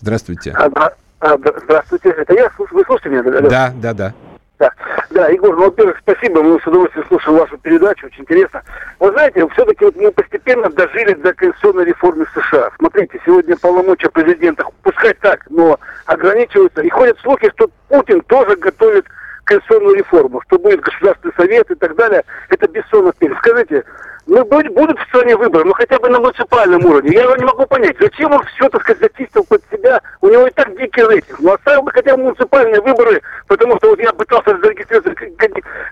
Здравствуйте. 0.00 0.52
А, 0.52 0.92
а, 1.20 1.38
здравствуйте. 1.64 2.10
Это 2.10 2.34
я? 2.34 2.50
Вы 2.58 2.84
слушаете 2.84 3.08
меня? 3.08 3.22
Да, 3.48 3.72
да, 3.80 3.94
да. 3.94 4.14
Да, 4.58 4.70
да, 5.10 5.28
Егор, 5.28 5.56
ну, 5.56 5.64
во-первых, 5.64 5.98
спасибо, 5.98 6.40
мы 6.40 6.60
с 6.60 6.66
удовольствием 6.66 7.04
слушаем 7.08 7.38
вашу 7.38 7.58
передачу, 7.58 8.06
очень 8.06 8.22
интересно. 8.22 8.62
Вы 9.00 9.10
знаете, 9.10 9.46
все-таки 9.48 9.84
вот 9.84 9.96
мы 9.96 10.12
постепенно 10.12 10.70
дожили 10.70 11.14
до 11.14 11.34
конституционной 11.34 11.86
реформы 11.86 12.24
США. 12.34 12.70
Смотрите, 12.78 13.20
сегодня 13.26 13.56
полномочия 13.56 14.10
президента, 14.10 14.64
пускай 14.82 15.14
так, 15.14 15.40
но 15.50 15.78
ограничиваются. 16.06 16.82
И 16.82 16.88
ходят 16.88 17.18
слухи, 17.20 17.50
что 17.56 17.68
Путин 17.88 18.20
тоже 18.22 18.54
готовит 18.56 19.06
конституционную 19.42 19.96
реформу, 19.96 20.40
что 20.42 20.58
будет 20.58 20.80
Государственный 20.80 21.34
совет 21.36 21.70
и 21.70 21.74
так 21.74 21.96
далее. 21.96 22.22
Это 22.48 22.68
бессонно 22.68 23.12
Скажите, 23.38 23.84
ну, 24.26 24.44
будут 24.44 24.98
в 24.98 25.08
стране 25.08 25.36
выборы, 25.36 25.64
ну, 25.64 25.72
хотя 25.72 25.98
бы 25.98 26.08
на 26.08 26.20
муниципальном 26.20 26.84
уровне. 26.84 27.12
Я 27.12 27.22
его 27.24 27.36
не 27.36 27.44
могу 27.44 27.66
понять, 27.66 27.96
зачем 28.00 28.32
он 28.32 28.42
все, 28.54 28.68
так 28.68 28.82
сказать, 28.82 29.02
зачистил 29.02 29.44
под 29.44 29.62
себя, 29.70 30.00
у 30.20 30.28
него 30.28 30.46
и 30.46 30.50
так 30.50 30.76
дикий 30.78 31.02
рейтинг. 31.02 31.40
Ну, 31.40 31.52
оставил 31.52 31.82
бы 31.82 31.90
хотя 31.90 32.16
бы 32.16 32.24
муниципальные 32.24 32.80
выборы, 32.80 33.20
потому 33.46 33.76
что 33.78 33.90
вот 33.90 34.00
я 34.00 34.12
пытался 34.12 34.56
зарегистрироваться 34.58 35.14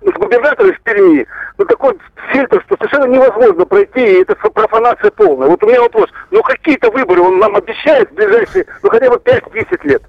с 0.03 0.19
губернатором 0.19 0.73
в 0.73 0.81
Перми, 0.81 1.27
ну, 1.59 1.65
такой 1.67 1.99
фильтр, 2.33 2.63
что 2.67 2.77
совершенно 2.77 3.05
невозможно 3.05 3.65
пройти, 3.67 4.01
и 4.01 4.23
это 4.23 4.35
профанация 4.35 5.11
полная. 5.11 5.49
Вот 5.49 5.63
у 5.63 5.69
меня 5.69 5.81
вопрос, 5.81 6.09
ну, 6.31 6.43
какие-то 6.43 6.91
выборы 6.91 7.21
он 7.21 7.39
нам 7.39 7.57
обещает 7.57 8.11
в 8.11 8.15
ближайшие, 8.15 8.67
ну, 8.83 8.91
хотя 8.91 9.11
бы 9.11 9.17
5-10 9.17 9.87
лет? 9.87 10.03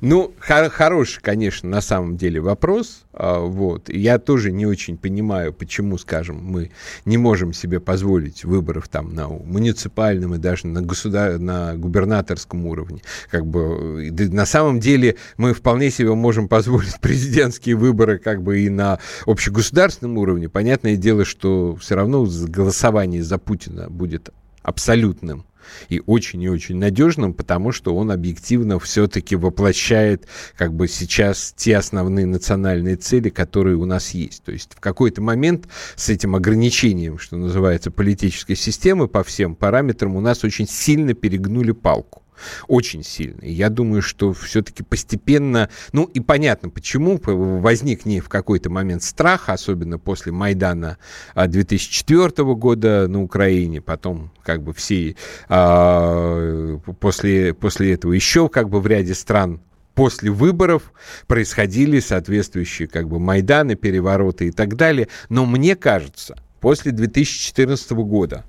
Ну, 0.00 0.32
хор- 0.40 0.70
хороший, 0.70 1.20
конечно, 1.20 1.68
на 1.68 1.80
самом 1.80 2.16
деле 2.16 2.40
вопрос, 2.40 3.04
а, 3.12 3.40
вот. 3.40 3.88
Я 3.88 4.18
тоже 4.18 4.52
не 4.52 4.66
очень 4.66 4.96
понимаю, 4.96 5.52
почему, 5.52 5.98
скажем, 5.98 6.36
мы 6.40 6.70
не 7.04 7.18
можем 7.18 7.47
можем 7.48 7.52
себе 7.54 7.80
позволить 7.80 8.44
выборов 8.44 8.88
там 8.88 9.14
на 9.14 9.28
муниципальном 9.28 10.34
и 10.34 10.38
даже 10.38 10.66
на, 10.66 10.82
государ... 10.82 11.38
на 11.38 11.74
губернаторском 11.76 12.66
уровне. 12.66 13.00
Как 13.30 13.46
бы, 13.46 14.10
на 14.10 14.46
самом 14.46 14.80
деле 14.80 15.16
мы 15.36 15.54
вполне 15.54 15.90
себе 15.90 16.14
можем 16.14 16.48
позволить 16.48 16.94
президентские 17.00 17.76
выборы 17.76 18.18
как 18.18 18.42
бы 18.42 18.60
и 18.60 18.68
на 18.68 18.98
общегосударственном 19.26 20.18
уровне. 20.18 20.48
Понятное 20.48 20.96
дело, 20.96 21.24
что 21.24 21.76
все 21.76 21.94
равно 21.94 22.26
голосование 22.48 23.22
за 23.22 23.38
Путина 23.38 23.88
будет 23.88 24.30
абсолютным 24.62 25.44
и 25.88 26.02
очень 26.06 26.42
и 26.42 26.48
очень 26.48 26.76
надежным, 26.76 27.34
потому 27.34 27.72
что 27.72 27.94
он 27.94 28.10
объективно 28.10 28.78
все-таки 28.78 29.36
воплощает 29.36 30.26
как 30.56 30.74
бы 30.74 30.88
сейчас 30.88 31.54
те 31.56 31.76
основные 31.76 32.26
национальные 32.26 32.96
цели, 32.96 33.28
которые 33.28 33.76
у 33.76 33.84
нас 33.84 34.10
есть. 34.10 34.42
То 34.44 34.52
есть 34.52 34.74
в 34.74 34.80
какой-то 34.80 35.20
момент 35.22 35.68
с 35.96 36.08
этим 36.08 36.34
ограничением, 36.34 37.18
что 37.18 37.36
называется, 37.36 37.90
политической 37.90 38.54
системы 38.54 39.08
по 39.08 39.22
всем 39.24 39.54
параметрам 39.54 40.14
у 40.16 40.20
нас 40.20 40.44
очень 40.44 40.68
сильно 40.68 41.14
перегнули 41.14 41.72
палку 41.72 42.22
очень 42.66 43.02
сильный. 43.02 43.52
Я 43.52 43.68
думаю, 43.68 44.02
что 44.02 44.32
все-таки 44.32 44.82
постепенно, 44.82 45.68
ну 45.92 46.04
и 46.04 46.20
понятно, 46.20 46.70
почему 46.70 47.20
возник 47.22 48.04
не 48.04 48.20
в 48.20 48.28
какой-то 48.28 48.70
момент 48.70 49.02
страх, 49.02 49.48
особенно 49.48 49.98
после 49.98 50.32
Майдана 50.32 50.98
2004 51.34 52.24
а, 52.24 52.42
года 52.54 53.06
на 53.08 53.22
Украине, 53.22 53.80
потом 53.80 54.32
как 54.42 54.62
бы 54.62 54.72
все 54.72 55.16
а, 55.48 56.78
после, 57.00 57.54
после 57.54 57.94
этого 57.94 58.12
еще 58.12 58.48
как 58.48 58.68
бы 58.68 58.80
в 58.80 58.86
ряде 58.86 59.14
стран 59.14 59.60
после 59.98 60.30
выборов 60.30 60.92
происходили 61.26 61.98
соответствующие 61.98 62.86
как 62.86 63.08
бы 63.08 63.18
Майданы, 63.18 63.74
перевороты 63.74 64.46
и 64.46 64.50
так 64.52 64.76
далее. 64.76 65.08
Но 65.28 65.44
мне 65.44 65.74
кажется, 65.74 66.40
после 66.60 66.92
2014 66.92 67.90
года 67.90 68.44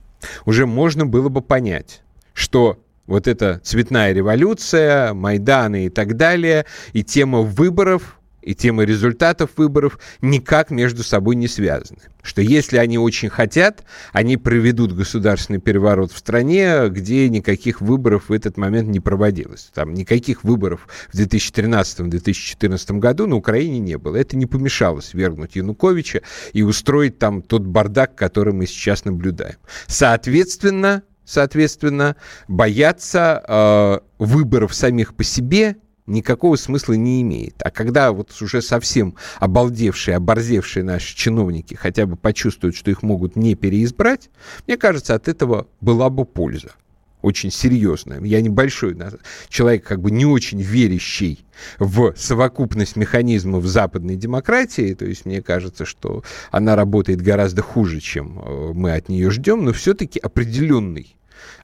уже 0.46 0.68
можно 0.68 1.08
было 1.08 1.30
бы 1.30 1.42
понять, 1.42 2.04
что 2.34 2.78
вот 3.10 3.28
эта 3.28 3.60
цветная 3.64 4.14
революция, 4.14 5.14
Майданы 5.14 5.88
и 5.88 5.90
так 5.90 6.16
далее, 6.16 6.66
и 6.94 7.04
тема 7.04 7.42
выборов, 7.42 8.20
и 8.42 8.56
тема 8.56 8.84
результатов 8.84 9.52
выборов 9.58 10.00
никак 10.22 10.72
между 10.72 11.04
собой 11.04 11.36
не 11.36 11.48
связаны. 11.48 12.00
Что 12.22 12.42
если 12.42 12.78
они 12.78 12.98
очень 12.98 13.30
хотят, 13.30 13.84
они 14.14 14.38
проведут 14.38 14.94
государственный 14.94 15.60
переворот 15.60 16.12
в 16.12 16.18
стране, 16.18 16.88
где 16.90 17.28
никаких 17.30 17.82
выборов 17.82 18.30
в 18.30 18.34
этот 18.34 18.58
момент 18.58 18.90
не 18.90 19.00
проводилось. 19.00 19.72
Там 19.74 19.94
никаких 19.94 20.44
выборов 20.44 20.88
в 21.12 21.18
2013-2014 21.18 23.00
году 23.00 23.28
на 23.28 23.36
Украине 23.36 23.80
не 23.80 23.98
было. 23.98 24.16
Это 24.16 24.38
не 24.38 24.46
помешало 24.46 25.00
свергнуть 25.00 25.56
Януковича 25.56 26.22
и 26.54 26.62
устроить 26.62 27.20
там 27.20 27.42
тот 27.42 27.64
бардак, 27.64 28.16
который 28.16 28.54
мы 28.54 28.68
сейчас 28.68 29.06
наблюдаем. 29.06 29.58
Соответственно, 29.88 31.04
соответственно, 31.30 32.16
бояться 32.48 33.44
э, 33.48 34.00
выборов 34.18 34.74
самих 34.74 35.14
по 35.14 35.24
себе 35.24 35.78
никакого 36.08 36.56
смысла 36.56 36.94
не 36.94 37.22
имеет. 37.22 37.62
А 37.64 37.70
когда 37.70 38.12
вот 38.12 38.36
уже 38.42 38.64
совсем 38.64 39.16
обалдевшие, 39.38 40.18
оборзевшие 40.18 40.84
наши 40.84 41.16
чиновники 41.16 41.76
хотя 41.76 42.08
бы 42.08 42.16
почувствуют, 42.16 42.76
что 42.76 42.90
их 42.90 43.04
могут 43.04 43.36
не 43.36 43.54
переизбрать, 43.54 44.32
мне 44.66 44.76
кажется, 44.76 45.14
от 45.14 45.28
этого 45.28 45.68
была 45.82 46.10
бы 46.10 46.26
польза 46.26 46.72
очень 47.22 47.52
серьезная. 47.52 48.22
Я 48.22 48.42
небольшой 48.42 48.98
человек, 49.50 49.86
как 49.86 50.02
бы 50.02 50.10
не 50.10 50.26
очень 50.26 50.62
верящий 50.62 51.46
в 51.78 52.14
совокупность 52.16 52.96
механизмов 52.96 53.66
западной 53.66 54.16
демократии, 54.16 54.94
то 54.94 55.06
есть 55.06 55.26
мне 55.26 55.42
кажется, 55.42 55.86
что 55.86 56.24
она 56.52 56.76
работает 56.76 57.22
гораздо 57.22 57.62
хуже, 57.62 58.00
чем 58.00 58.40
э, 58.40 58.72
мы 58.74 58.94
от 58.94 59.10
нее 59.10 59.30
ждем, 59.32 59.66
но 59.66 59.74
все-таки 59.74 60.20
определенный 60.20 61.18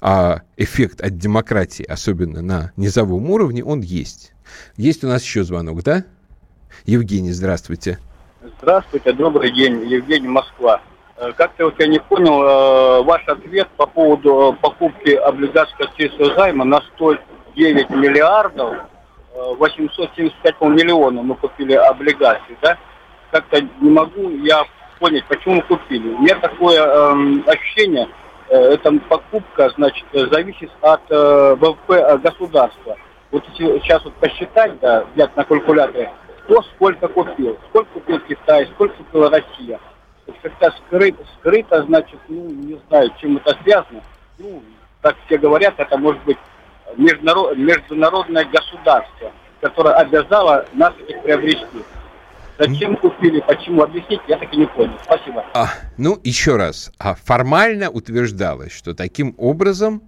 а 0.07 0.41
эффект 0.55 1.01
от 1.01 1.17
демократии, 1.17 1.83
особенно 1.83 2.43
на 2.43 2.71
низовом 2.77 3.27
уровне, 3.31 3.63
он 3.63 3.81
есть. 3.81 4.33
Есть 4.77 5.03
у 5.03 5.07
нас 5.07 5.23
еще 5.23 5.43
звонок, 5.43 5.81
да? 5.81 6.03
Евгений, 6.85 7.31
здравствуйте. 7.31 7.97
Здравствуйте, 8.61 9.13
добрый 9.13 9.51
день, 9.51 9.83
Евгений, 9.83 10.27
Москва. 10.27 10.79
Э, 11.17 11.31
как-то 11.35 11.65
вот 11.65 11.79
я 11.79 11.87
не 11.87 11.97
понял 11.97 12.39
э, 12.43 13.03
ваш 13.03 13.27
ответ 13.27 13.67
по 13.77 13.87
поводу 13.87 14.53
э, 14.53 14.61
покупки 14.61 15.09
облигаций 15.09 15.75
российского 15.79 16.35
займа 16.35 16.65
на 16.65 16.81
109 16.95 17.89
миллиардов, 17.89 18.77
875 19.57 20.61
миллионов 20.61 21.25
мы 21.25 21.33
купили 21.33 21.73
облигаций, 21.73 22.55
да? 22.61 22.77
Как-то 23.31 23.59
не 23.81 23.89
могу 23.89 24.29
я 24.29 24.65
понять, 24.99 25.25
почему 25.25 25.55
мы 25.55 25.61
купили. 25.63 26.09
У 26.09 26.19
меня 26.19 26.35
такое 26.35 26.79
э, 26.79 27.41
ощущение, 27.47 28.07
эта 28.49 28.91
покупка, 29.09 29.69
значит, 29.75 30.05
зависит 30.13 30.71
от 30.81 31.01
э, 31.09 31.55
ВВП 31.55 32.17
государства. 32.19 32.97
Вот 33.31 33.43
сейчас 33.57 34.03
вот 34.05 34.13
посчитать, 34.15 34.79
да, 34.79 35.05
взять 35.13 35.35
на 35.35 35.43
калькуляторе, 35.43 36.11
кто 36.43 36.61
сколько 36.61 37.07
купил, 37.07 37.57
сколько 37.69 37.89
купил 37.93 38.19
Китай, 38.21 38.67
сколько 38.73 38.95
купила 38.95 39.29
Россия. 39.29 39.79
Как-то 40.41 40.73
скрыто, 40.87 41.23
скрыто, 41.39 41.83
значит, 41.83 42.19
ну, 42.27 42.49
не 42.49 42.79
знаю, 42.87 43.11
чем 43.19 43.37
это 43.37 43.57
связано. 43.63 44.01
Ну, 44.37 44.61
так 45.01 45.15
все 45.25 45.37
говорят, 45.37 45.75
это 45.77 45.97
может 45.97 46.23
быть 46.23 46.37
международ, 46.97 47.57
международное 47.57 48.45
государство, 48.45 49.31
которое 49.61 49.95
обязало 49.95 50.65
нас 50.73 50.93
их 51.07 51.21
приобрести. 51.23 51.83
Зачем 52.57 52.95
купили, 52.97 53.41
почему, 53.41 53.83
объяснить, 53.83 54.21
я 54.27 54.37
так 54.37 54.53
и 54.53 54.57
не 54.57 54.67
понял. 54.67 54.97
Спасибо. 55.03 55.45
А, 55.53 55.69
ну, 55.97 56.19
еще 56.23 56.55
раз. 56.55 56.91
А 56.97 57.15
формально 57.15 57.89
утверждалось, 57.89 58.71
что 58.71 58.93
таким 58.93 59.35
образом 59.37 60.03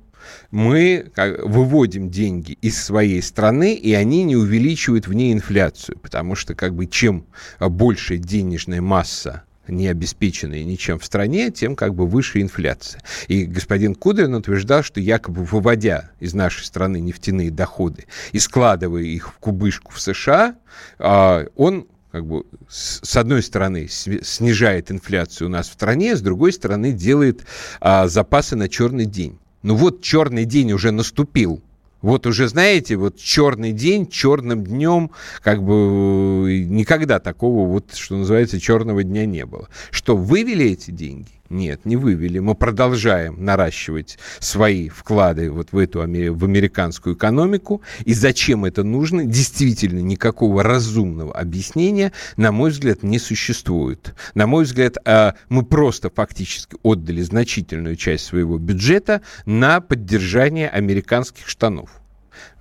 мы 0.51 1.11
выводим 1.15 2.09
деньги 2.09 2.57
из 2.61 2.83
своей 2.83 3.21
страны, 3.21 3.75
и 3.75 3.93
они 3.93 4.23
не 4.23 4.35
увеличивают 4.35 5.07
в 5.07 5.13
ней 5.13 5.33
инфляцию, 5.33 5.99
потому 5.99 6.35
что 6.35 6.55
как 6.55 6.73
бы 6.73 6.85
чем 6.85 7.25
больше 7.59 8.17
денежная 8.17 8.81
масса 8.81 9.43
не 9.67 9.87
обеспеченные 9.87 10.63
ничем 10.63 10.97
в 10.97 11.05
стране, 11.05 11.51
тем 11.51 11.75
как 11.75 11.93
бы 11.93 12.07
выше 12.07 12.41
инфляция. 12.41 13.01
И 13.27 13.43
господин 13.45 13.95
Кудрин 13.95 14.33
утверждал, 14.33 14.83
что 14.83 14.99
якобы 14.99 15.43
выводя 15.43 16.11
из 16.19 16.33
нашей 16.33 16.63
страны 16.63 17.01
нефтяные 17.01 17.51
доходы 17.51 18.05
и 18.31 18.39
складывая 18.39 19.03
их 19.03 19.29
в 19.29 19.37
кубышку 19.39 19.91
в 19.91 19.99
США, 19.99 20.55
а, 20.99 21.45
он 21.55 21.87
как 22.17 22.25
бы 22.25 22.45
с 22.67 23.15
одной 23.15 23.43
стороны 23.43 23.87
снижает 23.87 24.91
инфляцию 24.91 25.49
у 25.49 25.51
нас 25.51 25.69
в 25.69 25.73
стране, 25.73 26.15
с 26.15 26.21
другой 26.21 26.51
стороны 26.51 26.91
делает 26.91 27.45
а, 27.79 28.07
запасы 28.07 28.55
на 28.55 28.67
черный 28.69 29.05
день. 29.05 29.37
Ну 29.61 29.75
вот 29.75 30.01
черный 30.01 30.45
день 30.45 30.71
уже 30.71 30.89
наступил. 30.89 31.61
Вот 32.01 32.25
уже, 32.25 32.47
знаете, 32.47 32.95
вот 32.95 33.17
черный 33.17 33.71
день, 33.71 34.07
черным 34.07 34.63
днем, 34.63 35.11
как 35.43 35.61
бы 35.61 36.65
никогда 36.67 37.19
такого 37.19 37.67
вот, 37.67 37.93
что 37.93 38.15
называется, 38.15 38.59
черного 38.59 39.03
дня 39.03 39.27
не 39.27 39.45
было. 39.45 39.69
Что, 39.91 40.17
вывели 40.17 40.71
эти 40.71 40.89
деньги? 40.89 41.36
Нет, 41.49 41.85
не 41.85 41.95
вывели. 41.95 42.39
Мы 42.39 42.55
продолжаем 42.55 43.43
наращивать 43.43 44.17
свои 44.39 44.89
вклады 44.89 45.49
вот 45.49 45.71
в 45.71 45.77
эту 45.77 45.99
в 45.99 46.03
американскую 46.03 47.15
экономику. 47.15 47.81
И 48.03 48.13
зачем 48.13 48.65
это 48.65 48.83
нужно? 48.83 49.23
Действительно, 49.23 49.99
никакого 49.99 50.63
разумного 50.63 51.33
объяснения, 51.33 52.11
на 52.35 52.51
мой 52.51 52.71
взгляд, 52.71 53.03
не 53.03 53.19
существует. 53.19 54.13
На 54.35 54.45
мой 54.45 54.65
взгляд, 54.65 54.97
а, 55.05 55.35
мы 55.49 55.63
просто 55.63 56.09
фактически 56.09 56.75
отдали 56.83 57.21
значительную 57.21 57.95
часть 57.95 58.25
своего 58.25 58.57
бюджета 58.57 59.21
на 59.45 59.79
поддержание 59.79 60.69
американских 60.69 61.47
штанов. 61.47 62.01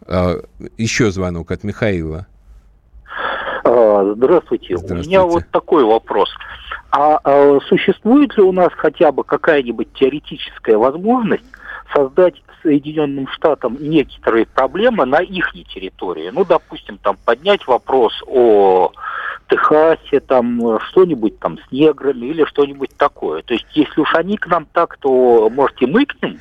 А, 0.02 0.40
еще 0.76 1.10
звонок 1.10 1.50
от 1.50 1.64
Михаила. 1.64 2.26
Здравствуйте. 4.04 4.76
Здравствуйте. 4.76 4.94
У 4.94 4.96
меня 4.96 5.22
вот 5.24 5.44
такой 5.50 5.84
вопрос. 5.84 6.28
А, 6.90 7.18
а 7.24 7.58
существует 7.68 8.36
ли 8.36 8.42
у 8.42 8.52
нас 8.52 8.70
хотя 8.76 9.12
бы 9.12 9.24
какая-нибудь 9.24 9.92
теоретическая 9.94 10.76
возможность 10.76 11.44
создать 11.94 12.34
Соединенным 12.62 13.28
Штатам 13.28 13.76
некоторые 13.80 14.46
проблемы 14.46 15.04
на 15.04 15.20
их 15.20 15.52
территории? 15.52 16.30
Ну, 16.32 16.44
допустим, 16.44 16.98
там 16.98 17.16
поднять 17.24 17.66
вопрос 17.66 18.12
о 18.26 18.92
Техасе, 19.48 20.20
там 20.20 20.80
что-нибудь 20.88 21.38
там 21.38 21.58
с 21.58 21.72
неграми 21.72 22.26
или 22.26 22.44
что-нибудь 22.44 22.90
такое. 22.96 23.42
То 23.42 23.54
есть, 23.54 23.66
если 23.74 24.00
уж 24.00 24.14
они 24.14 24.36
к 24.36 24.46
нам 24.48 24.66
так, 24.72 24.96
то, 24.98 25.48
может, 25.50 25.80
и 25.80 25.86
мы 25.86 26.06
к 26.06 26.20
ним 26.22 26.40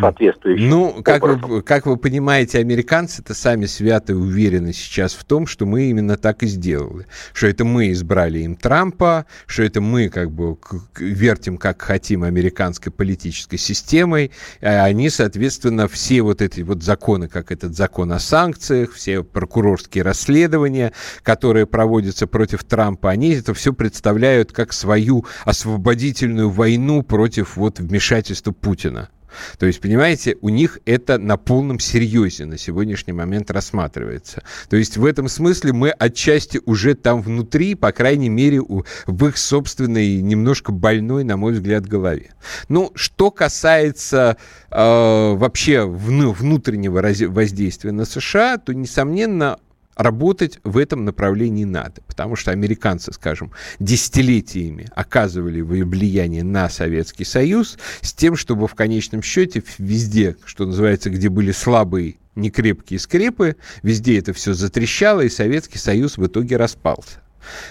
соответствующим 0.00 0.68
Ну, 0.68 1.02
как 1.02 1.22
вы, 1.22 1.62
как 1.62 1.86
вы 1.86 1.96
понимаете, 1.96 2.58
американцы-то 2.58 3.34
сами 3.34 3.66
свято 3.66 4.14
уверены 4.14 4.72
сейчас 4.72 5.14
в 5.14 5.24
том, 5.24 5.46
что 5.46 5.66
мы 5.66 5.84
именно 5.84 6.16
так 6.16 6.42
и 6.42 6.46
сделали. 6.46 7.06
Что 7.32 7.46
это 7.46 7.64
мы 7.64 7.92
избрали 7.92 8.40
им 8.40 8.56
Трампа, 8.56 9.26
что 9.46 9.62
это 9.62 9.80
мы 9.80 10.08
как 10.08 10.30
бы 10.30 10.56
вертим 10.98 11.58
как 11.58 11.82
хотим 11.82 12.24
американской 12.24 12.92
политической 12.92 13.56
системой, 13.56 14.32
а 14.60 14.84
они, 14.84 15.10
соответственно, 15.10 15.88
все 15.88 16.22
вот 16.22 16.42
эти 16.42 16.60
вот 16.62 16.82
законы, 16.82 17.28
как 17.28 17.52
этот 17.52 17.74
закон 17.74 18.12
о 18.12 18.18
санкциях, 18.18 18.92
все 18.92 19.22
прокурорские 19.22 20.04
расследования, 20.04 20.92
которые 21.22 21.66
проводятся 21.66 22.26
против 22.26 22.64
Трампа, 22.64 23.10
они 23.10 23.34
это 23.34 23.54
все 23.54 23.72
представляют 23.72 24.52
как 24.52 24.72
свою 24.72 25.24
освободительную 25.44 26.50
войну 26.50 27.02
против 27.02 27.56
вот 27.56 27.78
вмешательства 27.78 28.52
Путина. 28.52 29.10
То 29.58 29.66
есть, 29.66 29.80
понимаете, 29.80 30.36
у 30.40 30.48
них 30.48 30.78
это 30.84 31.18
на 31.18 31.36
полном 31.36 31.80
серьезе 31.80 32.44
на 32.46 32.58
сегодняшний 32.58 33.12
момент 33.12 33.50
рассматривается. 33.50 34.42
То 34.68 34.76
есть 34.76 34.96
в 34.96 35.04
этом 35.04 35.28
смысле 35.28 35.72
мы 35.72 35.90
отчасти 35.90 36.60
уже 36.64 36.94
там 36.94 37.22
внутри, 37.22 37.74
по 37.74 37.92
крайней 37.92 38.28
мере, 38.28 38.60
у, 38.60 38.84
в 39.06 39.26
их 39.26 39.36
собственной 39.36 40.20
немножко 40.20 40.72
больной, 40.72 41.24
на 41.24 41.36
мой 41.36 41.52
взгляд, 41.52 41.86
голове. 41.86 42.34
Ну, 42.68 42.92
что 42.94 43.30
касается 43.30 44.36
э, 44.70 44.76
вообще 44.76 45.84
вну, 45.84 46.32
внутреннего 46.32 47.02
воздействия 47.28 47.92
на 47.92 48.04
США, 48.04 48.58
то, 48.58 48.72
несомненно, 48.72 49.58
работать 49.96 50.58
в 50.64 50.78
этом 50.78 51.04
направлении 51.04 51.64
надо, 51.64 52.02
потому 52.06 52.36
что 52.36 52.50
американцы, 52.50 53.12
скажем, 53.12 53.52
десятилетиями 53.78 54.88
оказывали 54.94 55.60
влияние 55.60 56.44
на 56.44 56.68
Советский 56.68 57.24
Союз 57.24 57.78
с 58.00 58.12
тем, 58.12 58.36
чтобы 58.36 58.68
в 58.68 58.74
конечном 58.74 59.22
счете 59.22 59.62
везде, 59.78 60.36
что 60.44 60.66
называется, 60.66 61.10
где 61.10 61.28
были 61.28 61.52
слабые 61.52 62.16
некрепкие 62.34 62.98
скрепы, 62.98 63.56
везде 63.82 64.18
это 64.18 64.32
все 64.32 64.54
затрещало, 64.54 65.20
и 65.20 65.28
Советский 65.28 65.78
Союз 65.78 66.16
в 66.16 66.26
итоге 66.26 66.56
распался. 66.56 67.20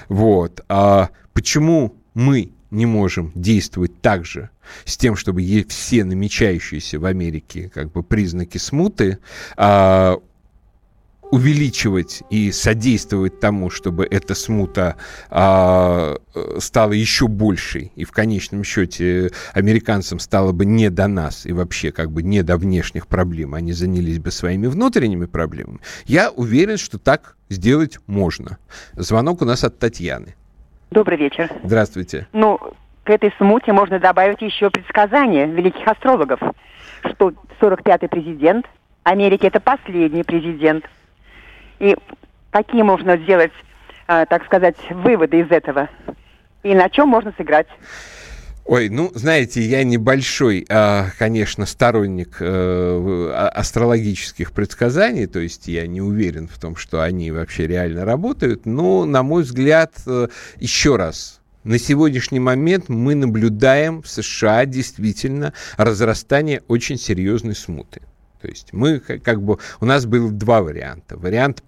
Вот. 0.08 0.64
А 0.70 1.10
почему 1.34 1.96
мы 2.14 2.52
не 2.72 2.86
можем 2.86 3.32
действовать 3.36 4.02
так 4.02 4.26
же 4.26 4.50
с 4.86 4.98
тем, 4.98 5.16
чтобы 5.16 5.44
все 5.70 6.04
намечающиеся 6.04 7.00
в 7.00 7.06
Америке 7.06 7.70
как 7.74 7.92
бы 7.92 8.02
признаки 8.04 8.58
смуты 8.58 9.20
а, 9.58 10.18
увеличивать 11.34 12.22
и 12.30 12.52
содействовать 12.52 13.40
тому, 13.40 13.72
чтобы 13.72 14.06
эта 14.06 14.36
смута 14.36 14.98
а, 15.32 16.18
стала 16.60 16.92
еще 16.92 17.28
большей, 17.28 17.92
и 17.96 18.04
в 18.04 18.12
конечном 18.12 18.64
счете 18.64 19.32
американцам 19.52 20.20
стало 20.20 20.52
бы 20.52 20.64
не 20.64 20.92
до 20.92 21.08
нас, 21.08 21.48
и 21.48 21.52
вообще 21.52 21.92
как 21.92 22.12
бы 22.12 22.22
не 22.22 22.44
до 22.44 22.56
внешних 22.56 23.08
проблем, 23.08 23.56
они 23.56 23.74
занялись 23.74 24.20
бы 24.20 24.30
своими 24.30 24.68
внутренними 24.68 25.26
проблемами, 25.26 25.80
я 26.06 26.30
уверен, 26.30 26.78
что 26.78 27.00
так 27.00 27.36
сделать 27.50 27.98
можно. 28.06 28.60
Звонок 28.94 29.42
у 29.42 29.46
нас 29.46 29.64
от 29.64 29.80
Татьяны. 29.80 30.36
Добрый 30.92 31.18
вечер. 31.18 31.50
Здравствуйте. 31.64 32.28
Ну, 32.32 32.60
к 33.04 33.10
этой 33.10 33.34
смуте 33.40 33.74
можно 33.74 33.98
добавить 33.98 34.44
еще 34.44 34.70
предсказания 34.70 35.48
великих 35.48 35.88
астрологов, 35.88 36.40
что 37.12 37.34
45-й 37.60 38.08
президент 38.08 38.68
Америки– 39.02 39.46
это 39.48 39.60
последний 39.60 40.22
президент– 40.22 40.86
и 41.84 41.96
какие 42.52 42.82
можно 42.82 43.18
сделать, 43.18 43.52
э, 44.08 44.26
так 44.30 44.46
сказать, 44.46 44.78
выводы 44.90 45.42
из 45.42 45.52
этого? 45.52 45.90
И 46.64 46.74
на 46.74 46.90
чем 46.90 47.10
можно 47.10 47.34
сыграть? 47.38 47.68
Ой, 48.66 48.88
ну, 48.88 49.12
знаете, 49.14 49.62
я 49.62 49.84
небольшой, 49.84 50.66
а, 50.70 51.08
конечно, 51.20 51.66
сторонник 51.66 52.38
э, 52.40 52.46
а, 52.46 53.50
астрологических 53.50 54.54
предсказаний, 54.54 55.28
то 55.28 55.40
есть 55.40 55.68
я 55.68 55.86
не 55.86 56.00
уверен 56.00 56.48
в 56.48 56.58
том, 56.58 56.78
что 56.78 57.02
они 57.02 57.30
вообще 57.32 57.68
реально 57.68 58.06
работают, 58.06 58.66
но, 58.66 59.04
на 59.04 59.22
мой 59.22 59.44
взгляд, 59.44 59.92
э, 60.08 60.30
еще 60.56 60.96
раз, 60.96 61.42
на 61.66 61.78
сегодняшний 61.78 62.40
момент 62.40 62.88
мы 62.88 63.16
наблюдаем 63.16 64.02
в 64.02 64.08
США 64.08 64.66
действительно 64.66 65.54
разрастание 65.76 66.62
очень 66.70 66.98
серьезной 66.98 67.56
смуты. 67.56 68.02
То 68.44 68.50
есть 68.50 68.74
мы 68.74 69.00
как 69.00 69.42
бы... 69.42 69.58
У 69.80 69.86
нас 69.86 70.06
было 70.06 70.30
два 70.30 70.62
варианта. 70.62 71.18
Вариант 71.18 71.64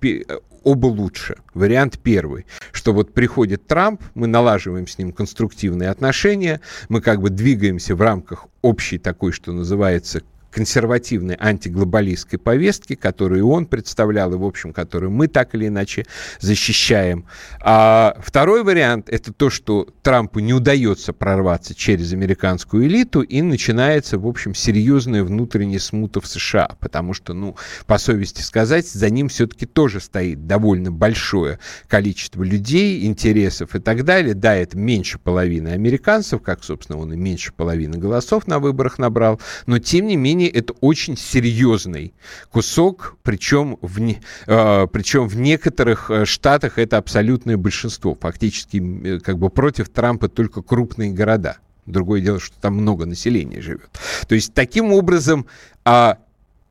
оба 0.65 0.87
лучше. 0.87 1.37
Вариант 1.53 1.99
первый, 2.03 2.45
что 2.73 2.91
вот 2.91 3.13
приходит 3.13 3.65
Трамп, 3.65 4.01
мы 4.13 4.27
налаживаем 4.27 4.85
с 4.85 4.97
ним 4.97 5.13
конструктивные 5.13 5.89
отношения, 5.89 6.59
мы 6.89 6.99
как 6.99 7.21
бы 7.21 7.29
двигаемся 7.29 7.95
в 7.95 8.01
рамках 8.01 8.47
общей 8.61 8.97
такой, 8.97 9.31
что 9.31 9.53
называется, 9.53 10.21
консервативной 10.55 11.35
антиглобалистской 11.37 12.39
повестки, 12.39 12.95
которую 12.95 13.49
он 13.49 13.65
представлял 13.65 14.33
и, 14.33 14.37
в 14.37 14.45
общем, 14.45 14.71
которую 14.71 15.11
мы 15.11 15.27
так 15.27 15.53
или 15.53 15.67
иначе 15.67 16.05
защищаем. 16.39 17.25
А 17.59 18.15
второй 18.19 18.63
вариант– 18.63 19.09
это 19.11 19.33
то, 19.33 19.49
что 19.49 19.85
Трампу 20.01 20.39
не 20.39 20.53
удается 20.53 21.11
прорваться 21.11 21.75
через 21.75 22.13
американскую 22.13 22.85
элиту, 22.85 23.19
и 23.19 23.41
начинается, 23.41 24.17
в 24.17 24.25
общем, 24.25 24.55
серьезная 24.55 25.25
внутренняя 25.25 25.79
смута 25.79 26.21
в 26.21 26.27
США, 26.27 26.69
потому 26.79 27.13
что, 27.13 27.33
ну, 27.33 27.57
по 27.85 27.97
совести 27.97 28.41
сказать, 28.41 28.87
за 28.87 29.09
ним 29.09 29.27
все-таки 29.27 29.65
тоже 29.65 29.99
стоит 29.99 30.47
довольно 30.47 30.89
большое 30.89 31.59
количество 31.89 32.43
людей, 32.43 33.05
интересов 33.05 33.75
и 33.75 33.79
так 33.79 34.05
далее. 34.05 34.33
Да, 34.35 34.55
это 34.55 34.77
меньше 34.77 35.19
половины 35.19 35.69
американцев, 35.69 36.41
как, 36.41 36.63
собственно, 36.63 36.97
он 36.97 37.11
и 37.11 37.17
меньше 37.17 37.51
половины 37.51 37.97
голосов 37.97 38.47
на 38.47 38.59
выборах 38.59 38.99
набрал, 38.99 39.41
но, 39.65 39.79
тем 39.79 40.07
не 40.07 40.15
менее, 40.15 40.44
это 40.47 40.73
очень 40.81 41.17
серьезный 41.17 42.13
кусок, 42.51 43.17
причем 43.23 43.77
в, 43.81 43.99
э, 43.99 44.87
причем 44.91 45.27
в 45.27 45.35
некоторых 45.35 46.09
э, 46.09 46.25
штатах 46.25 46.77
это 46.77 46.97
абсолютное 46.97 47.57
большинство. 47.57 48.15
Фактически 48.15 48.77
э, 49.05 49.19
как 49.19 49.37
бы 49.37 49.49
против 49.49 49.89
Трампа 49.89 50.29
только 50.29 50.61
крупные 50.61 51.11
города. 51.11 51.57
Другое 51.85 52.21
дело, 52.21 52.39
что 52.39 52.59
там 52.59 52.75
много 52.75 53.05
населения 53.05 53.61
живет. 53.61 53.89
То 54.27 54.35
есть 54.35 54.53
таким 54.53 54.91
образом 54.91 55.45
а, 55.83 56.17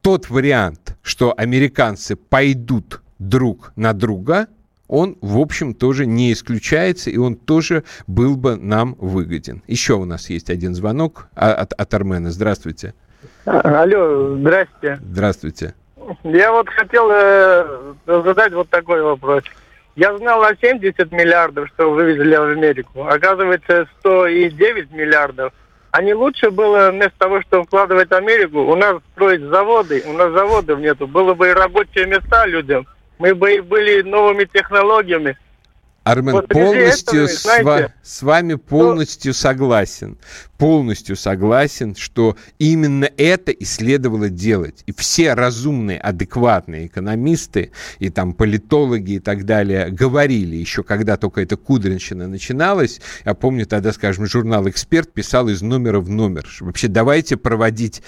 тот 0.00 0.28
вариант, 0.28 0.96
что 1.02 1.32
американцы 1.36 2.16
пойдут 2.16 3.00
друг 3.18 3.72
на 3.76 3.92
друга, 3.92 4.48
он, 4.86 5.16
в 5.20 5.38
общем, 5.38 5.74
тоже 5.74 6.04
не 6.04 6.32
исключается, 6.32 7.10
и 7.10 7.16
он 7.16 7.36
тоже 7.36 7.84
был 8.06 8.36
бы 8.36 8.56
нам 8.56 8.96
выгоден. 8.98 9.62
Еще 9.66 9.94
у 9.94 10.04
нас 10.04 10.28
есть 10.30 10.50
один 10.50 10.74
звонок 10.74 11.28
от, 11.34 11.72
от 11.72 11.94
Армена. 11.94 12.30
Здравствуйте. 12.30 12.94
Алло, 13.44 14.36
здрасте. 14.36 14.98
Здравствуйте. 15.00 15.74
Я 16.22 16.52
вот 16.52 16.68
хотел 16.68 17.08
э, 17.10 17.94
задать 18.06 18.52
вот 18.52 18.68
такой 18.68 19.02
вопрос. 19.02 19.42
Я 19.96 20.16
знал 20.18 20.42
о 20.42 20.56
70 20.56 21.12
миллиардов, 21.12 21.68
что 21.74 21.90
вывезли 21.90 22.34
в 22.34 22.42
Америку. 22.42 23.06
Оказывается, 23.06 23.86
109 24.00 24.90
миллиардов. 24.92 25.52
А 25.92 26.02
не 26.02 26.12
лучше 26.12 26.50
было 26.50 26.90
вместо 26.90 27.16
того, 27.18 27.40
чтобы 27.42 27.64
вкладывать 27.64 28.10
в 28.10 28.14
Америку, 28.14 28.62
у 28.62 28.74
нас 28.74 28.96
строить 29.12 29.42
заводы, 29.42 30.02
у 30.06 30.12
нас 30.12 30.32
заводов 30.32 30.80
нету. 30.80 31.06
Было 31.06 31.34
бы 31.34 31.48
и 31.48 31.52
рабочие 31.52 32.06
места 32.06 32.46
людям. 32.46 32.86
Мы 33.18 33.32
бы 33.34 33.54
и 33.54 33.60
были 33.60 34.02
новыми 34.02 34.44
технологиями. 34.44 35.38
Армен, 36.04 36.34
вот 36.34 36.48
полностью 36.48 37.24
этого, 37.24 37.38
знаете, 37.38 37.94
с, 38.02 38.18
с 38.18 38.22
вами 38.22 38.54
полностью 38.56 39.32
что... 39.32 39.42
согласен. 39.42 40.18
Полностью 40.58 41.16
согласен, 41.16 41.96
что 41.96 42.36
именно 42.58 43.08
это 43.16 43.52
и 43.52 43.64
следовало 43.64 44.28
делать. 44.28 44.82
И 44.86 44.92
все 44.92 45.32
разумные, 45.32 45.98
адекватные 45.98 46.86
экономисты 46.86 47.72
и 47.98 48.10
там 48.10 48.34
политологи 48.34 49.12
и 49.12 49.18
так 49.18 49.46
далее 49.46 49.90
говорили 49.90 50.56
еще, 50.56 50.82
когда 50.82 51.16
только 51.16 51.40
эта 51.40 51.56
кудринщина 51.56 52.28
начиналась. 52.28 53.00
Я 53.24 53.32
помню 53.32 53.64
тогда, 53.64 53.92
скажем, 53.92 54.26
журнал 54.26 54.68
«Эксперт» 54.68 55.10
писал 55.10 55.48
из 55.48 55.62
номера 55.62 56.00
в 56.00 56.10
номер. 56.10 56.46
Вообще 56.60 56.88
давайте 56.88 57.38
проводить 57.38 58.02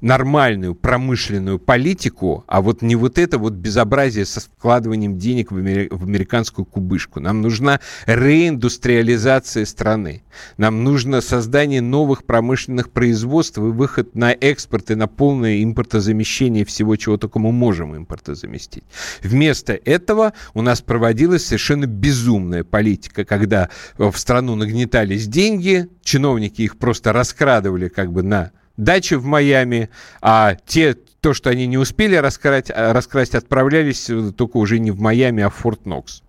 нормальную 0.00 0.74
промышленную 0.74 1.58
политику, 1.58 2.44
а 2.46 2.60
вот 2.60 2.82
не 2.82 2.96
вот 2.96 3.18
это 3.18 3.38
вот 3.38 3.54
безобразие 3.54 4.24
со 4.24 4.40
вкладыванием 4.40 5.18
денег 5.18 5.50
в, 5.50 5.58
амери- 5.58 5.88
в 5.90 6.04
американскую 6.04 6.64
кубышку. 6.64 7.20
Нам 7.20 7.42
нужна 7.42 7.80
реиндустриализация 8.06 9.64
страны. 9.64 10.22
Нам 10.56 10.84
нужно 10.84 11.20
создание 11.20 11.80
новых 11.80 12.24
промышленных 12.24 12.90
производств 12.90 13.58
и 13.58 13.62
выход 13.62 14.14
на 14.14 14.32
экспорт 14.32 14.90
и 14.90 14.94
на 14.94 15.08
полное 15.08 15.62
импортозамещение 15.62 16.64
всего, 16.64 16.96
чего 16.96 17.16
только 17.16 17.38
мы 17.38 17.52
можем 17.52 17.96
импортозаместить. 17.96 18.84
Вместо 19.22 19.72
этого 19.72 20.32
у 20.54 20.62
нас 20.62 20.80
проводилась 20.80 21.46
совершенно 21.46 21.86
безумная 21.86 22.64
политика, 22.64 23.24
когда 23.24 23.68
в 23.96 24.16
страну 24.16 24.54
нагнетались 24.54 25.26
деньги, 25.26 25.88
чиновники 26.02 26.62
их 26.62 26.78
просто 26.78 27.12
раскрадывали 27.12 27.88
как 27.88 28.12
бы 28.12 28.22
на 28.22 28.52
дачи 28.78 29.14
в 29.14 29.26
Майами, 29.26 29.90
а 30.22 30.56
те, 30.66 30.94
то, 30.94 31.34
что 31.34 31.50
они 31.50 31.66
не 31.66 31.76
успели 31.76 32.14
раскрасть, 32.16 32.70
а, 32.70 32.94
раскрасть 32.94 33.34
отправлялись 33.34 34.08
э, 34.08 34.32
только 34.32 34.56
уже 34.56 34.78
не 34.78 34.90
в 34.90 35.00
Майами, 35.00 35.42
а 35.42 35.50
в 35.50 35.56
Форт 35.56 35.84
Нокс. 35.84 36.22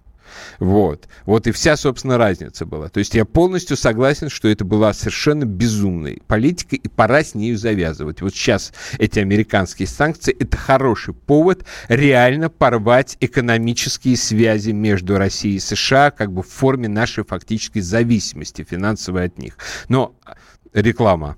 Вот. 0.59 1.07
Вот 1.25 1.47
и 1.47 1.51
вся, 1.51 1.77
собственно, 1.77 2.17
разница 2.17 2.65
была. 2.65 2.89
То 2.89 2.99
есть 2.99 3.13
я 3.15 3.25
полностью 3.25 3.77
согласен, 3.77 4.29
что 4.29 4.47
это 4.47 4.65
была 4.65 4.93
совершенно 4.93 5.45
безумная 5.45 6.17
политика, 6.27 6.75
и 6.75 6.87
пора 6.87 7.23
с 7.23 7.35
нею 7.35 7.57
завязывать. 7.57 8.21
Вот 8.21 8.33
сейчас 8.33 8.73
эти 8.97 9.19
американские 9.19 9.87
санкции– 9.87 10.35
это 10.39 10.57
хороший 10.57 11.13
повод 11.13 11.65
реально 11.87 12.49
порвать 12.49 13.17
экономические 13.19 14.17
связи 14.17 14.71
между 14.71 15.17
Россией 15.17 15.57
и 15.57 15.59
США 15.59 16.11
как 16.11 16.31
бы 16.31 16.43
в 16.43 16.47
форме 16.47 16.87
нашей 16.87 17.23
фактической 17.23 17.81
зависимости 17.81 18.65
финансовой 18.67 19.25
от 19.25 19.37
них. 19.37 19.57
Но 19.87 20.15
реклама. 20.73 21.37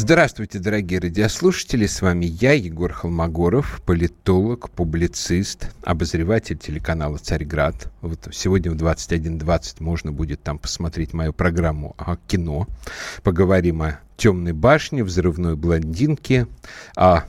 Здравствуйте, 0.00 0.60
дорогие 0.60 1.00
радиослушатели. 1.00 1.86
С 1.86 2.02
вами 2.02 2.24
я, 2.26 2.52
Егор 2.52 2.92
Холмогоров, 2.92 3.82
политолог, 3.84 4.70
публицист, 4.70 5.72
обозреватель 5.82 6.56
телеканала 6.56 7.18
«Царьград». 7.18 7.90
Вот 8.00 8.28
сегодня 8.30 8.70
в 8.70 8.76
21.20 8.76 9.82
можно 9.82 10.12
будет 10.12 10.40
там 10.40 10.60
посмотреть 10.60 11.14
мою 11.14 11.32
программу 11.32 11.96
о 11.98 12.14
кино. 12.28 12.68
Поговорим 13.24 13.82
о 13.82 13.98
«Темной 14.16 14.52
башне», 14.52 15.02
«Взрывной 15.02 15.56
блондинке», 15.56 16.46
о 16.94 17.24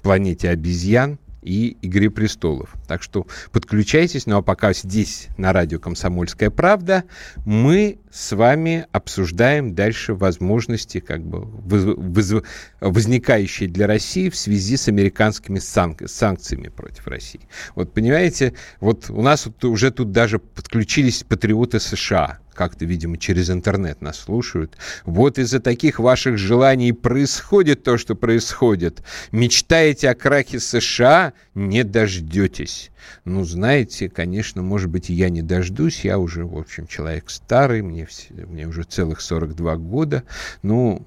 планете 0.00 0.48
обезьян 0.48 1.18
и 1.48 1.78
«Игре 1.80 2.10
престолов». 2.10 2.74
Так 2.86 3.02
что 3.02 3.26
подключайтесь. 3.52 4.26
Ну 4.26 4.36
а 4.36 4.42
пока 4.42 4.74
здесь 4.74 5.28
на 5.38 5.54
радио 5.54 5.78
«Комсомольская 5.78 6.50
правда» 6.50 7.04
мы 7.46 7.98
с 8.12 8.36
вами 8.36 8.86
обсуждаем 8.92 9.74
дальше 9.74 10.12
возможности, 10.12 11.00
как 11.00 11.24
бы 11.24 11.40
воз, 11.40 12.42
возникающие 12.80 13.68
для 13.68 13.86
России 13.86 14.28
в 14.28 14.36
связи 14.36 14.76
с 14.76 14.88
американскими 14.88 15.58
санк, 15.58 16.02
санкциями 16.06 16.68
против 16.68 17.06
России. 17.06 17.40
Вот 17.74 17.94
понимаете, 17.94 18.52
вот 18.80 19.08
у 19.08 19.22
нас 19.22 19.46
вот 19.46 19.64
уже 19.64 19.90
тут 19.90 20.12
даже 20.12 20.38
подключились 20.38 21.24
патриоты 21.24 21.80
США 21.80 22.40
как-то, 22.58 22.84
видимо, 22.84 23.18
через 23.18 23.50
интернет 23.50 24.02
нас 24.02 24.18
слушают. 24.18 24.76
Вот 25.04 25.38
из-за 25.38 25.60
таких 25.60 26.00
ваших 26.00 26.38
желаний 26.38 26.92
происходит 26.92 27.84
то, 27.84 27.96
что 27.96 28.16
происходит. 28.16 29.04
Мечтаете 29.30 30.10
о 30.10 30.16
крахе 30.16 30.58
США? 30.58 31.34
Не 31.54 31.84
дождетесь. 31.84 32.90
Ну, 33.24 33.44
знаете, 33.44 34.08
конечно, 34.08 34.60
может 34.60 34.90
быть, 34.90 35.08
я 35.08 35.30
не 35.30 35.40
дождусь. 35.40 36.04
Я 36.04 36.18
уже, 36.18 36.44
в 36.44 36.58
общем, 36.58 36.88
человек 36.88 37.30
старый, 37.30 37.82
мне, 37.82 38.08
мне 38.30 38.66
уже 38.66 38.82
целых 38.82 39.20
42 39.20 39.76
года. 39.76 40.24
Ну, 40.62 41.06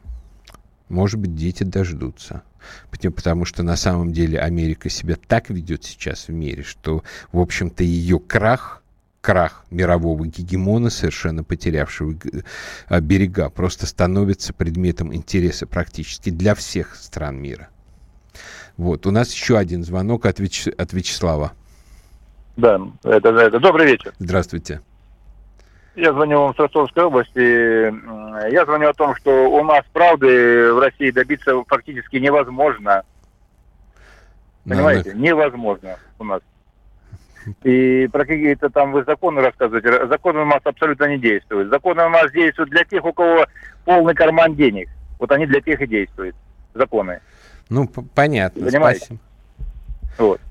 может 0.87 1.19
быть, 1.19 1.35
дети 1.35 1.63
дождутся. 1.63 2.43
Потому 3.01 3.43
что 3.43 3.61
на 3.61 3.75
самом 3.75 4.13
деле 4.13 4.39
Америка 4.39 4.89
себя 4.89 5.17
так 5.27 5.49
ведет 5.49 5.83
сейчас 5.83 6.29
в 6.29 6.31
мире, 6.31 6.63
что, 6.63 7.03
в 7.33 7.39
общем-то, 7.41 7.83
ее 7.83 8.19
крах 8.19 8.80
крах 9.21 9.63
мирового 9.69 10.25
гегемона, 10.25 10.89
совершенно 10.89 11.43
потерявшего 11.43 12.15
а, 12.87 12.99
берега, 12.99 13.49
просто 13.49 13.85
становится 13.85 14.53
предметом 14.53 15.13
интереса 15.13 15.67
практически 15.67 16.31
для 16.31 16.55
всех 16.55 16.95
стран 16.95 17.37
мира. 17.37 17.69
Вот, 18.77 19.05
у 19.05 19.11
нас 19.11 19.31
еще 19.31 19.57
один 19.57 19.83
звонок 19.83 20.25
от, 20.25 20.39
Вяч... 20.39 20.67
от 20.67 20.93
Вячеслава. 20.93 21.53
Да, 22.57 22.81
это, 23.03 23.29
это 23.29 23.59
добрый 23.59 23.85
вечер. 23.85 24.13
Здравствуйте. 24.19 24.81
Я 25.95 26.13
звоню 26.13 26.39
вам 26.39 26.55
с 26.55 26.57
Ростовской 26.57 27.03
области. 27.03 28.49
Я 28.49 28.65
звоню 28.65 28.89
о 28.89 28.93
том, 28.93 29.15
что 29.15 29.49
у 29.51 29.63
нас 29.63 29.83
правды 29.91 30.73
в 30.73 30.79
России 30.79 31.11
добиться 31.11 31.53
фактически 31.67 32.15
невозможно. 32.15 33.03
Понимаете? 34.63 35.13
Но... 35.13 35.19
Невозможно 35.21 35.97
у 36.19 36.23
нас. 36.23 36.41
И 37.63 38.07
про 38.11 38.25
какие-то 38.25 38.69
там 38.69 38.91
вы 38.91 39.03
законы 39.03 39.41
рассказываете. 39.41 40.07
Законы 40.07 40.41
у 40.41 40.45
нас 40.45 40.61
абсолютно 40.63 41.05
не 41.05 41.17
действуют. 41.17 41.69
Законы 41.69 42.05
у 42.05 42.09
нас 42.09 42.31
действуют 42.31 42.69
для 42.69 42.83
тех, 42.83 43.03
у 43.03 43.13
кого 43.13 43.45
полный 43.85 44.13
карман 44.13 44.55
денег. 44.55 44.89
Вот 45.19 45.31
они 45.31 45.45
для 45.45 45.61
тех 45.61 45.81
и 45.81 45.87
действуют. 45.87 46.35
Законы. 46.73 47.21
Ну, 47.69 47.87
понятно. 47.87 48.65
Понимаете? 48.65 49.05
Спасибо. 49.05 49.19
Вот. 50.17 50.41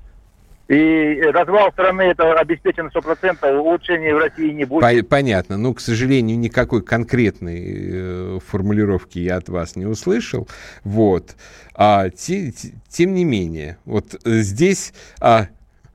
И 0.71 1.21
развал 1.33 1.69
страны 1.73 2.03
это 2.03 2.33
обеспечено 2.33 2.87
100%, 2.87 3.57
улучшений 3.57 4.13
в 4.13 4.19
России 4.19 4.51
не 4.51 4.63
будет. 4.63 5.09
Понятно. 5.09 5.57
Ну, 5.57 5.73
к 5.73 5.81
сожалению, 5.81 6.39
никакой 6.39 6.81
конкретной 6.81 7.63
э, 7.65 8.39
формулировки 8.47 9.19
я 9.19 9.35
от 9.35 9.49
вас 9.49 9.75
не 9.75 9.85
услышал. 9.85 10.47
Вот. 10.85 11.35
А, 11.75 12.09
те, 12.09 12.53
тем 12.87 13.13
не 13.13 13.25
менее, 13.25 13.79
вот 13.83 14.15
э, 14.23 14.29
здесь... 14.39 14.93
А, 15.19 15.47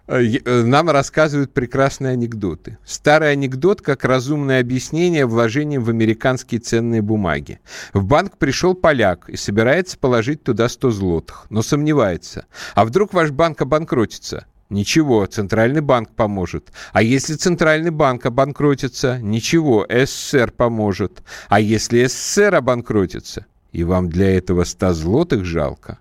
нам 0.09 0.91
рассказывают 0.91 1.53
прекрасные 1.53 2.13
анекдоты. 2.13 2.79
Старый 2.85 3.33
анекдот 3.33 3.83
как 3.83 4.05
разумное 4.05 4.61
объяснение 4.61 5.27
вложением 5.27 5.83
в 5.83 5.91
американские 5.91 6.61
ценные 6.61 7.03
бумаги. 7.03 7.61
В 7.93 8.05
банк 8.05 8.39
пришел 8.39 8.75
поляк 8.75 9.29
и 9.29 9.37
собирается 9.37 9.99
положить 9.99 10.45
туда 10.45 10.69
100 10.69 10.91
злотых, 10.91 11.47
но 11.51 11.63
сомневается. 11.63 12.47
А 12.75 12.85
вдруг 12.85 13.13
ваш 13.13 13.31
банк 13.31 13.61
обанкротится? 13.63 14.47
Ничего, 14.69 15.25
Центральный 15.27 15.81
банк 15.81 16.11
поможет. 16.11 16.73
А 16.93 17.03
если 17.03 17.35
Центральный 17.35 17.91
банк 17.91 18.27
обанкротится? 18.27 19.19
Ничего, 19.19 19.87
СССР 19.89 20.51
поможет. 20.51 21.23
А 21.49 21.61
если 21.61 22.05
СССР 22.07 22.57
обанкротится? 22.57 23.47
И 23.77 23.85
вам 23.85 24.09
для 24.09 24.39
этого 24.39 24.65
100 24.65 24.95
злотых 24.95 25.45
жалко? 25.45 25.99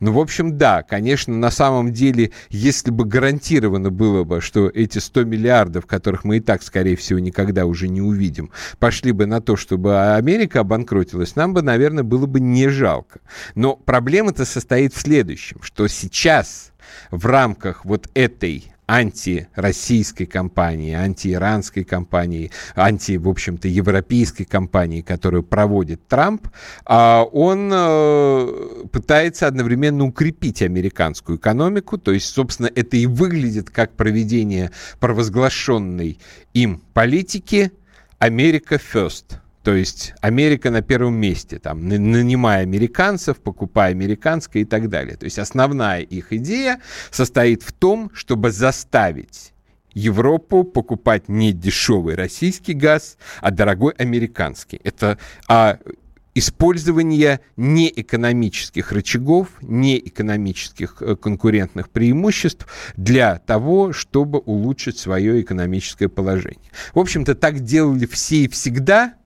Ну, 0.00 0.10
в 0.10 0.18
общем, 0.18 0.58
да, 0.58 0.82
конечно, 0.82 1.32
на 1.32 1.52
самом 1.52 1.92
деле, 1.92 2.32
если 2.50 2.90
бы 2.90 3.04
гарантировано 3.04 3.90
было 3.90 4.24
бы, 4.24 4.40
что 4.40 4.68
эти 4.68 4.98
100 4.98 5.22
миллиардов, 5.22 5.86
которых 5.86 6.24
мы 6.24 6.38
и 6.38 6.40
так, 6.40 6.64
скорее 6.64 6.96
всего, 6.96 7.20
никогда 7.20 7.64
уже 7.64 7.86
не 7.86 8.00
увидим, 8.00 8.50
пошли 8.80 9.12
бы 9.12 9.26
на 9.26 9.40
то, 9.40 9.54
чтобы 9.54 10.16
Америка 10.16 10.58
обанкротилась, 10.58 11.36
нам 11.36 11.54
бы, 11.54 11.62
наверное, 11.62 12.02
было 12.02 12.26
бы 12.26 12.40
не 12.40 12.68
жалко. 12.68 13.20
Но 13.54 13.76
проблема-то 13.76 14.44
состоит 14.44 14.92
в 14.92 15.00
следующем, 15.00 15.62
что 15.62 15.86
сейчас 15.86 16.72
в 17.12 17.24
рамках 17.26 17.84
вот 17.84 18.08
этой 18.14 18.72
антироссийской 18.92 20.26
кампании, 20.26 20.92
антииранской 20.92 21.82
кампании, 21.82 22.50
анти, 22.74 23.16
в 23.16 23.26
общем-то, 23.26 23.66
европейской 23.66 24.44
кампании, 24.44 25.00
которую 25.00 25.44
проводит 25.44 26.06
Трамп, 26.08 26.48
а 26.84 27.22
он 27.22 27.70
э, 27.72 28.84
пытается 28.92 29.46
одновременно 29.46 30.04
укрепить 30.04 30.60
американскую 30.60 31.38
экономику, 31.38 31.96
то 31.96 32.12
есть, 32.12 32.26
собственно, 32.26 32.70
это 32.74 32.98
и 32.98 33.06
выглядит 33.06 33.70
как 33.70 33.94
проведение 33.94 34.70
провозглашенной 35.00 36.18
им 36.52 36.82
политики 36.92 37.72
«Америка 38.18 38.74
first». 38.74 39.38
То 39.62 39.74
есть 39.74 40.14
Америка 40.20 40.70
на 40.70 40.82
первом 40.82 41.14
месте, 41.14 41.58
там, 41.58 41.88
нанимая 41.88 42.62
американцев, 42.62 43.38
покупая 43.38 43.92
американское 43.92 44.62
и 44.62 44.66
так 44.66 44.88
далее. 44.88 45.16
То 45.16 45.24
есть 45.24 45.38
основная 45.38 46.00
их 46.00 46.32
идея 46.32 46.80
состоит 47.10 47.62
в 47.62 47.72
том, 47.72 48.10
чтобы 48.12 48.50
заставить 48.50 49.52
Европу 49.94 50.64
покупать 50.64 51.28
не 51.28 51.52
дешевый 51.52 52.16
российский 52.16 52.72
газ, 52.72 53.18
а 53.40 53.50
дорогой 53.50 53.92
американский. 53.92 54.80
Это 54.82 55.18
а, 55.48 55.78
использование 56.34 57.40
неэкономических 57.56 58.90
рычагов, 58.90 59.48
неэкономических 59.60 60.96
э, 61.00 61.16
конкурентных 61.16 61.90
преимуществ 61.90 62.66
для 62.96 63.38
того, 63.38 63.92
чтобы 63.92 64.38
улучшить 64.38 64.98
свое 64.98 65.42
экономическое 65.42 66.08
положение. 66.08 66.70
В 66.94 66.98
общем-то, 66.98 67.34
так 67.34 67.60
делали 67.60 68.06
все 68.06 68.44
и 68.44 68.48
всегда– 68.48 69.14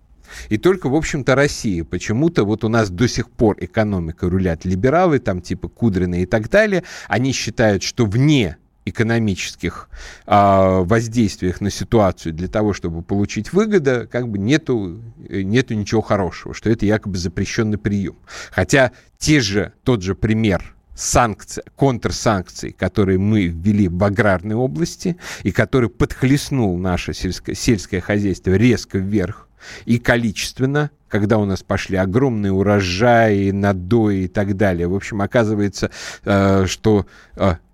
и 0.48 0.58
только, 0.58 0.88
в 0.88 0.94
общем-то, 0.94 1.34
Россия. 1.34 1.84
Почему-то 1.84 2.44
вот 2.44 2.64
у 2.64 2.68
нас 2.68 2.90
до 2.90 3.08
сих 3.08 3.30
пор 3.30 3.56
экономика 3.60 4.28
рулят 4.28 4.64
либералы, 4.64 5.18
там 5.18 5.40
типа 5.40 5.68
Кудрина 5.68 6.22
и 6.22 6.26
так 6.26 6.50
далее. 6.50 6.84
Они 7.08 7.32
считают, 7.32 7.82
что 7.82 8.06
вне 8.06 8.56
экономических 8.86 9.90
э, 10.26 10.82
воздействиях 10.84 11.60
на 11.60 11.70
ситуацию 11.70 12.32
для 12.32 12.48
того, 12.48 12.72
чтобы 12.72 13.02
получить 13.02 13.52
выгоду, 13.52 14.08
как 14.10 14.28
бы 14.28 14.38
нету, 14.38 15.02
нету 15.28 15.74
ничего 15.74 16.00
хорошего, 16.00 16.54
что 16.54 16.70
это 16.70 16.86
якобы 16.86 17.18
запрещенный 17.18 17.78
прием. 17.78 18.16
Хотя 18.50 18.92
те 19.18 19.40
же, 19.40 19.72
тот 19.82 20.02
же 20.02 20.14
пример 20.14 20.76
санкций, 20.96 21.62
контрсанкций, 21.76 22.72
которые 22.72 23.18
мы 23.18 23.46
ввели 23.46 23.88
в 23.88 24.02
аграрной 24.02 24.56
области 24.56 25.16
и 25.42 25.52
который 25.52 25.90
подхлестнул 25.90 26.78
наше 26.78 27.12
сельское, 27.12 27.54
сельское 27.54 28.00
хозяйство 28.00 28.52
резко 28.52 28.98
вверх, 28.98 29.48
и 29.84 29.98
количественно, 29.98 30.90
когда 31.08 31.38
у 31.38 31.44
нас 31.44 31.62
пошли 31.62 31.96
огромные 31.96 32.52
урожаи, 32.52 33.50
надои 33.50 34.24
и 34.24 34.28
так 34.28 34.56
далее. 34.56 34.88
В 34.88 34.94
общем, 34.94 35.22
оказывается, 35.22 35.90
э, 36.24 36.66
что 36.66 37.06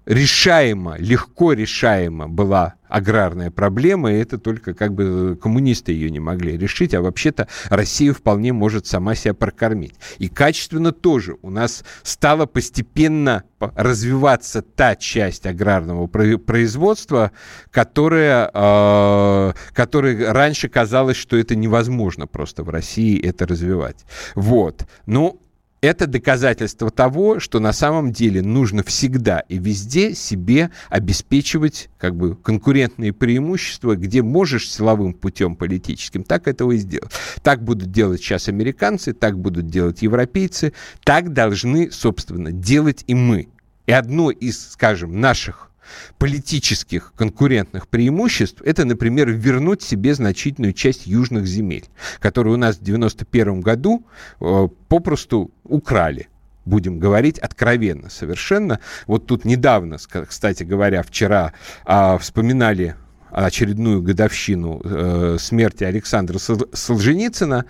э, 0.07 0.15
решаемо, 0.15 0.97
легко 0.99 1.53
решаемо 1.53 2.29
была 2.29 2.75
аграрная 2.93 3.51
проблема, 3.51 4.13
и 4.13 4.19
это 4.19 4.39
только 4.39 4.75
как 4.75 4.93
бы 4.93 5.39
коммунисты 5.41 5.93
ее 5.93 6.11
не 6.11 6.21
могли 6.21 6.59
решить, 6.59 6.93
а 6.95 7.01
вообще-то 7.01 7.49
Россия 7.71 8.13
вполне 8.13 8.53
может 8.53 8.87
сама 8.87 9.15
себя 9.15 9.33
прокормить. 9.35 9.95
И 10.19 10.29
качественно 10.29 10.93
тоже 10.93 11.37
у 11.41 11.51
нас 11.51 11.85
стала 12.03 12.45
постепенно 12.47 13.45
развиваться 13.61 14.61
та 14.63 14.95
часть 14.97 15.47
аграрного 15.47 16.07
производства, 16.07 17.33
которая, 17.71 18.51
э, 18.53 19.53
которая 19.73 20.33
раньше 20.33 20.69
казалось, 20.69 21.17
что 21.17 21.37
это 21.37 21.55
невозможно 21.57 22.27
просто 22.27 22.63
в 22.63 22.69
России 22.69 23.21
это 23.21 23.47
развивать. 23.47 24.05
Вот. 24.35 24.87
Ну, 25.07 25.42
это 25.83 26.07
доказательство 26.07 26.91
того, 26.91 27.41
что 27.41 27.59
на 27.59 27.73
самом 27.73 28.13
деле 28.13 28.41
нужно 28.41 28.85
всегда 28.85 29.41
и 29.41 29.59
везде 29.59 30.15
себе 30.15 30.71
обеспечивать 30.89 31.91
как 31.99 32.17
бы 32.17 32.37
конкурентные 32.37 33.13
преимущества, 33.13 33.97
где 33.97 34.23
можешь 34.23 34.71
силовым 34.71 35.13
путем 35.13 35.57
политическим, 35.57 36.23
так 36.23 36.47
этого 36.47 36.73
и 36.73 36.79
сделать. 36.79 37.13
Так 37.43 37.65
будут 37.65 37.91
делать 37.91 38.21
сейчас 38.21 38.49
американцы, 38.49 39.13
так 39.13 39.39
будут 39.39 39.67
делать 39.67 40.03
европейцы, 40.03 40.73
так 41.03 41.33
должны, 41.33 41.91
собственно, 41.91 42.53
делать 42.53 43.03
и 43.09 43.15
мы. 43.15 43.49
И 43.87 43.93
одно 43.93 44.31
из, 44.31 44.71
скажем, 44.71 45.21
наших 45.21 45.72
политических 46.19 47.13
конкурентных 47.17 47.89
преимуществ, 47.89 48.63
это, 48.63 48.85
например, 48.85 49.31
вернуть 49.31 49.83
себе 49.83 50.15
значительную 50.15 50.73
часть 50.73 51.07
южных 51.07 51.47
земель, 51.47 51.87
которые 52.21 52.55
у 52.55 52.57
нас 52.57 52.77
в 52.77 52.83
91 52.83 53.61
году 53.61 54.05
э, 54.41 54.69
попросту 54.89 55.51
украли 55.65 56.29
будем 56.65 57.01
говорить 57.01 57.39
откровенно 57.39 58.09
совершенно. 58.09 58.79
Вот 59.09 59.27
тут 59.27 59.45
недавно, 59.45 59.97
кстати 59.99 60.63
говоря, 60.63 61.03
вчера 61.03 61.53
а, 61.85 62.19
вспоминали 62.19 62.95
очередную 63.33 64.03
годовщину 64.03 64.81
э, 64.85 65.37
смерти 65.41 65.85
Александра 65.85 66.39
Солженицына 66.39 67.65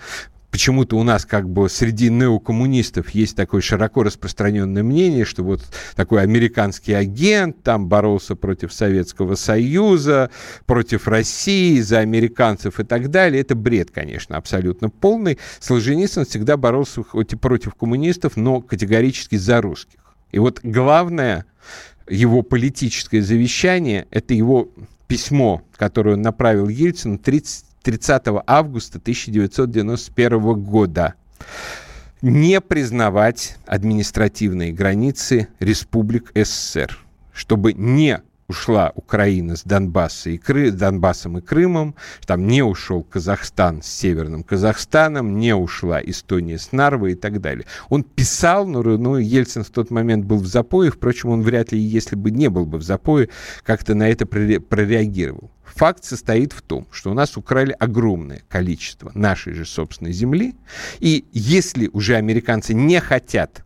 почему-то 0.52 0.98
у 0.98 1.02
нас 1.02 1.24
как 1.24 1.48
бы 1.48 1.68
среди 1.70 2.10
неокоммунистов 2.10 3.10
есть 3.10 3.34
такое 3.34 3.62
широко 3.62 4.02
распространенное 4.02 4.82
мнение, 4.82 5.24
что 5.24 5.42
вот 5.42 5.62
такой 5.96 6.22
американский 6.22 6.92
агент 6.92 7.62
там 7.62 7.88
боролся 7.88 8.36
против 8.36 8.72
Советского 8.72 9.34
Союза, 9.34 10.30
против 10.66 11.08
России, 11.08 11.80
за 11.80 12.00
американцев 12.00 12.78
и 12.78 12.84
так 12.84 13.10
далее. 13.10 13.40
Это 13.40 13.54
бред, 13.54 13.90
конечно, 13.90 14.36
абсолютно 14.36 14.90
полный. 14.90 15.38
Солженицын 15.58 16.26
всегда 16.26 16.58
боролся 16.58 17.02
хоть 17.02 17.32
и 17.32 17.36
против 17.36 17.74
коммунистов, 17.74 18.36
но 18.36 18.60
категорически 18.60 19.36
за 19.36 19.62
русских. 19.62 20.00
И 20.32 20.38
вот 20.38 20.60
главное 20.62 21.46
его 22.06 22.42
политическое 22.42 23.22
завещание, 23.22 24.06
это 24.10 24.34
его 24.34 24.68
письмо, 25.06 25.62
которое 25.76 26.14
он 26.16 26.22
направил 26.22 26.68
Ельцину 26.68 27.16
30 27.16 27.71
30 27.82 28.22
августа 28.46 28.98
1991 28.98 30.62
года. 30.62 31.14
Не 32.20 32.60
признавать 32.60 33.56
административные 33.66 34.72
границы 34.72 35.48
республик 35.58 36.30
СССР, 36.34 36.98
чтобы 37.32 37.72
не 37.72 38.22
ушла 38.52 38.92
Украина 38.94 39.56
с 39.56 39.62
Донбасса 39.64 40.28
и 40.30 40.36
Кры... 40.36 40.70
Донбассом 40.70 41.38
и 41.38 41.40
Крымом, 41.40 41.94
там 42.26 42.46
не 42.46 42.62
ушел 42.62 43.02
Казахстан 43.02 43.82
с 43.82 43.86
Северным 43.86 44.42
Казахстаном, 44.42 45.38
не 45.38 45.54
ушла 45.54 46.00
Эстония 46.02 46.58
с 46.58 46.70
Нарвой 46.70 47.12
и 47.12 47.14
так 47.14 47.40
далее. 47.40 47.64
Он 47.88 48.04
писал, 48.04 48.66
но 48.66 48.82
ну, 48.82 49.16
Ельцин 49.16 49.64
в 49.64 49.70
тот 49.70 49.90
момент 49.90 50.26
был 50.26 50.36
в 50.36 50.46
запое, 50.46 50.90
впрочем, 50.90 51.30
он 51.30 51.42
вряд 51.42 51.72
ли, 51.72 51.78
если 51.78 52.14
бы 52.14 52.30
не 52.30 52.48
был 52.48 52.66
бы 52.66 52.76
в 52.76 52.82
запое, 52.82 53.30
как-то 53.64 53.94
на 53.94 54.08
это 54.08 54.26
прореагировал. 54.26 55.50
Факт 55.64 56.04
состоит 56.04 56.52
в 56.52 56.60
том, 56.60 56.86
что 56.90 57.10
у 57.10 57.14
нас 57.14 57.38
украли 57.38 57.74
огромное 57.78 58.42
количество 58.50 59.10
нашей 59.14 59.54
же 59.54 59.64
собственной 59.64 60.12
земли, 60.12 60.54
и 61.00 61.24
если 61.32 61.88
уже 61.94 62.16
американцы 62.16 62.74
не 62.74 63.00
хотят 63.00 63.64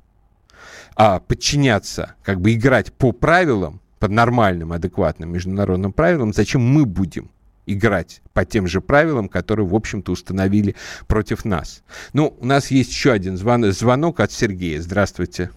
а, 0.94 1.18
подчиняться, 1.18 2.14
как 2.22 2.40
бы 2.40 2.54
играть 2.54 2.92
по 2.92 3.10
правилам, 3.10 3.80
по 3.98 4.08
нормальным, 4.08 4.72
адекватным 4.72 5.32
международным 5.32 5.92
правилам, 5.92 6.32
зачем 6.32 6.62
мы 6.62 6.84
будем 6.84 7.30
играть 7.66 8.22
по 8.32 8.44
тем 8.44 8.66
же 8.66 8.80
правилам, 8.80 9.28
которые, 9.28 9.66
в 9.66 9.74
общем-то, 9.74 10.12
установили 10.12 10.76
против 11.06 11.44
нас. 11.44 11.82
Ну, 12.12 12.36
у 12.38 12.46
нас 12.46 12.70
есть 12.70 12.90
еще 12.90 13.12
один 13.12 13.36
звон 13.36 13.72
звонок 13.72 14.20
от 14.20 14.32
Сергея. 14.32 14.80
Здравствуйте. 14.80 15.50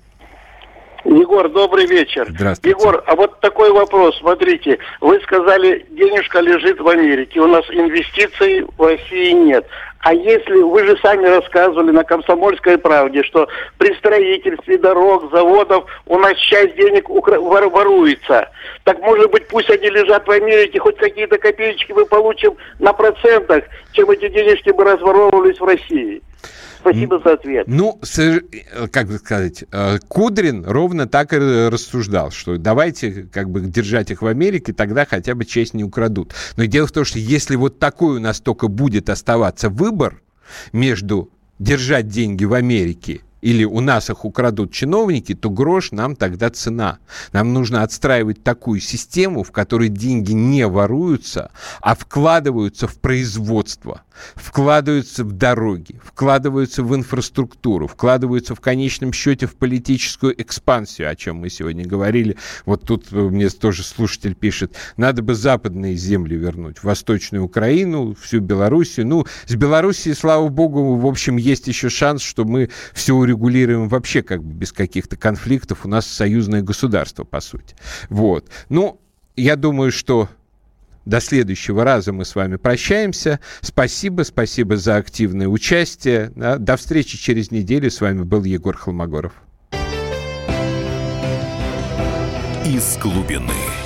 Егор, 1.05 1.47
добрый 1.49 1.85
вечер. 1.85 2.27
Здравствуйте. 2.29 2.77
Егор, 2.77 3.03
а 3.05 3.15
вот 3.15 3.39
такой 3.39 3.71
вопрос. 3.71 4.17
Смотрите, 4.19 4.79
вы 4.99 5.19
сказали, 5.21 5.85
денежка 5.91 6.39
лежит 6.39 6.79
в 6.79 6.87
Америке, 6.87 7.39
у 7.39 7.47
нас 7.47 7.63
инвестиций 7.69 8.65
в 8.77 8.85
России 8.85 9.31
нет. 9.31 9.65
А 10.01 10.13
если, 10.13 10.61
вы 10.61 10.85
же 10.85 10.97
сами 11.01 11.25
рассказывали 11.25 11.91
на 11.91 12.05
«Комсомольской 12.05 12.77
правде», 12.77 13.21
что 13.23 13.49
при 13.77 13.93
строительстве 13.95 14.77
дорог, 14.77 15.29
заводов 15.31 15.85
у 16.05 16.17
нас 16.17 16.37
часть 16.37 16.75
денег 16.75 17.09
воруется. 17.09 18.49
Так 18.85 18.99
может 19.01 19.29
быть, 19.31 19.47
пусть 19.47 19.69
они 19.69 19.89
лежат 19.89 20.25
в 20.25 20.31
Америке, 20.31 20.79
хоть 20.79 20.97
какие-то 20.97 21.37
копеечки 21.37 21.91
мы 21.91 22.05
получим 22.05 22.55
на 22.79 22.93
процентах, 22.93 23.65
чем 23.91 24.09
эти 24.09 24.29
денежки 24.29 24.69
бы 24.69 24.85
разворовывались 24.85 25.59
в 25.59 25.65
России. 25.65 26.21
Спасибо 26.79 27.19
за 27.23 27.33
ответ. 27.33 27.67
Ну, 27.67 27.99
как 28.91 29.07
бы 29.07 29.17
сказать, 29.17 29.65
э, 29.71 29.99
Кудрин 30.07 30.65
ровно 30.65 31.07
так 31.07 31.33
и 31.33 31.37
рассуждал, 31.37 32.31
что 32.31 32.57
давайте 32.57 33.27
как 33.31 33.49
бы 33.49 33.61
держать 33.61 34.11
их 34.11 34.21
в 34.21 34.27
Америке, 34.27 34.73
тогда 34.73 35.05
хотя 35.05 35.35
бы 35.35 35.45
честь 35.45 35.73
не 35.73 35.83
украдут. 35.83 36.33
Но 36.57 36.65
дело 36.65 36.87
в 36.87 36.91
том, 36.91 37.05
что 37.05 37.19
если 37.19 37.55
вот 37.55 37.79
такой 37.79 38.17
у 38.17 38.19
нас 38.19 38.39
только 38.39 38.67
будет 38.67 39.09
оставаться 39.09 39.69
выбор 39.69 40.21
между 40.71 41.29
держать 41.59 42.07
деньги 42.07 42.45
в 42.45 42.53
Америке 42.53 43.21
или 43.41 43.63
у 43.63 43.79
нас 43.79 44.09
их 44.09 44.25
украдут 44.25 44.71
чиновники, 44.71 45.33
то 45.33 45.49
грош 45.49 45.91
нам 45.91 46.15
тогда 46.15 46.49
цена. 46.49 46.99
Нам 47.31 47.53
нужно 47.53 47.83
отстраивать 47.83 48.43
такую 48.43 48.79
систему, 48.79 49.43
в 49.43 49.51
которой 49.51 49.89
деньги 49.89 50.33
не 50.33 50.67
воруются, 50.67 51.51
а 51.81 51.95
вкладываются 51.95 52.87
в 52.87 52.97
производство, 52.97 54.03
вкладываются 54.35 55.23
в 55.23 55.31
дороги, 55.31 55.99
вкладываются 56.03 56.83
в 56.83 56.95
инфраструктуру, 56.95 57.87
вкладываются 57.87 58.55
в 58.55 58.59
конечном 58.59 59.13
счете 59.13 59.45
в 59.47 59.55
политическую 59.55 60.39
экспансию, 60.41 61.09
о 61.09 61.15
чем 61.15 61.37
мы 61.37 61.49
сегодня 61.49 61.85
говорили. 61.85 62.37
Вот 62.65 62.83
тут 62.83 63.11
мне 63.11 63.49
тоже 63.49 63.83
слушатель 63.83 64.35
пишет, 64.35 64.75
надо 64.97 65.21
бы 65.21 65.35
западные 65.35 65.95
земли 65.95 66.35
вернуть, 66.35 66.83
Восточную 66.83 67.43
Украину, 67.43 68.15
всю 68.19 68.39
Белоруссию. 68.39 69.07
Ну, 69.07 69.25
с 69.45 69.55
Белоруссией, 69.55 70.15
слава 70.15 70.47
богу, 70.49 70.95
в 70.95 71.05
общем, 71.05 71.37
есть 71.37 71.67
еще 71.67 71.89
шанс, 71.89 72.21
что 72.21 72.45
мы 72.45 72.69
все 72.93 73.15
урегулируем 73.29 73.87
вообще 73.87 74.21
как 74.21 74.43
бы 74.43 74.53
без 74.53 74.71
каких-то 74.71 75.15
конфликтов. 75.17 75.85
У 75.85 75.87
нас 75.87 76.05
союзное 76.07 76.61
государство, 76.61 77.23
по 77.23 77.39
сути. 77.39 77.75
Вот. 78.09 78.49
Ну, 78.69 78.99
я 79.35 79.55
думаю, 79.55 79.91
что 79.91 80.29
до 81.05 81.21
следующего 81.21 81.83
раза 81.83 82.11
мы 82.11 82.25
с 82.25 82.35
вами 82.35 82.57
прощаемся. 82.57 83.39
Спасибо, 83.61 84.23
спасибо 84.23 84.77
за 84.77 84.97
активное 84.97 85.47
участие. 85.47 86.31
До 86.35 86.77
встречи 86.77 87.17
через 87.17 87.51
неделю. 87.51 87.89
С 87.89 88.01
вами 88.01 88.23
был 88.23 88.43
Егор 88.43 88.75
Холмогоров. 88.75 89.33
Из 92.65 92.97
глубины. 92.97 93.78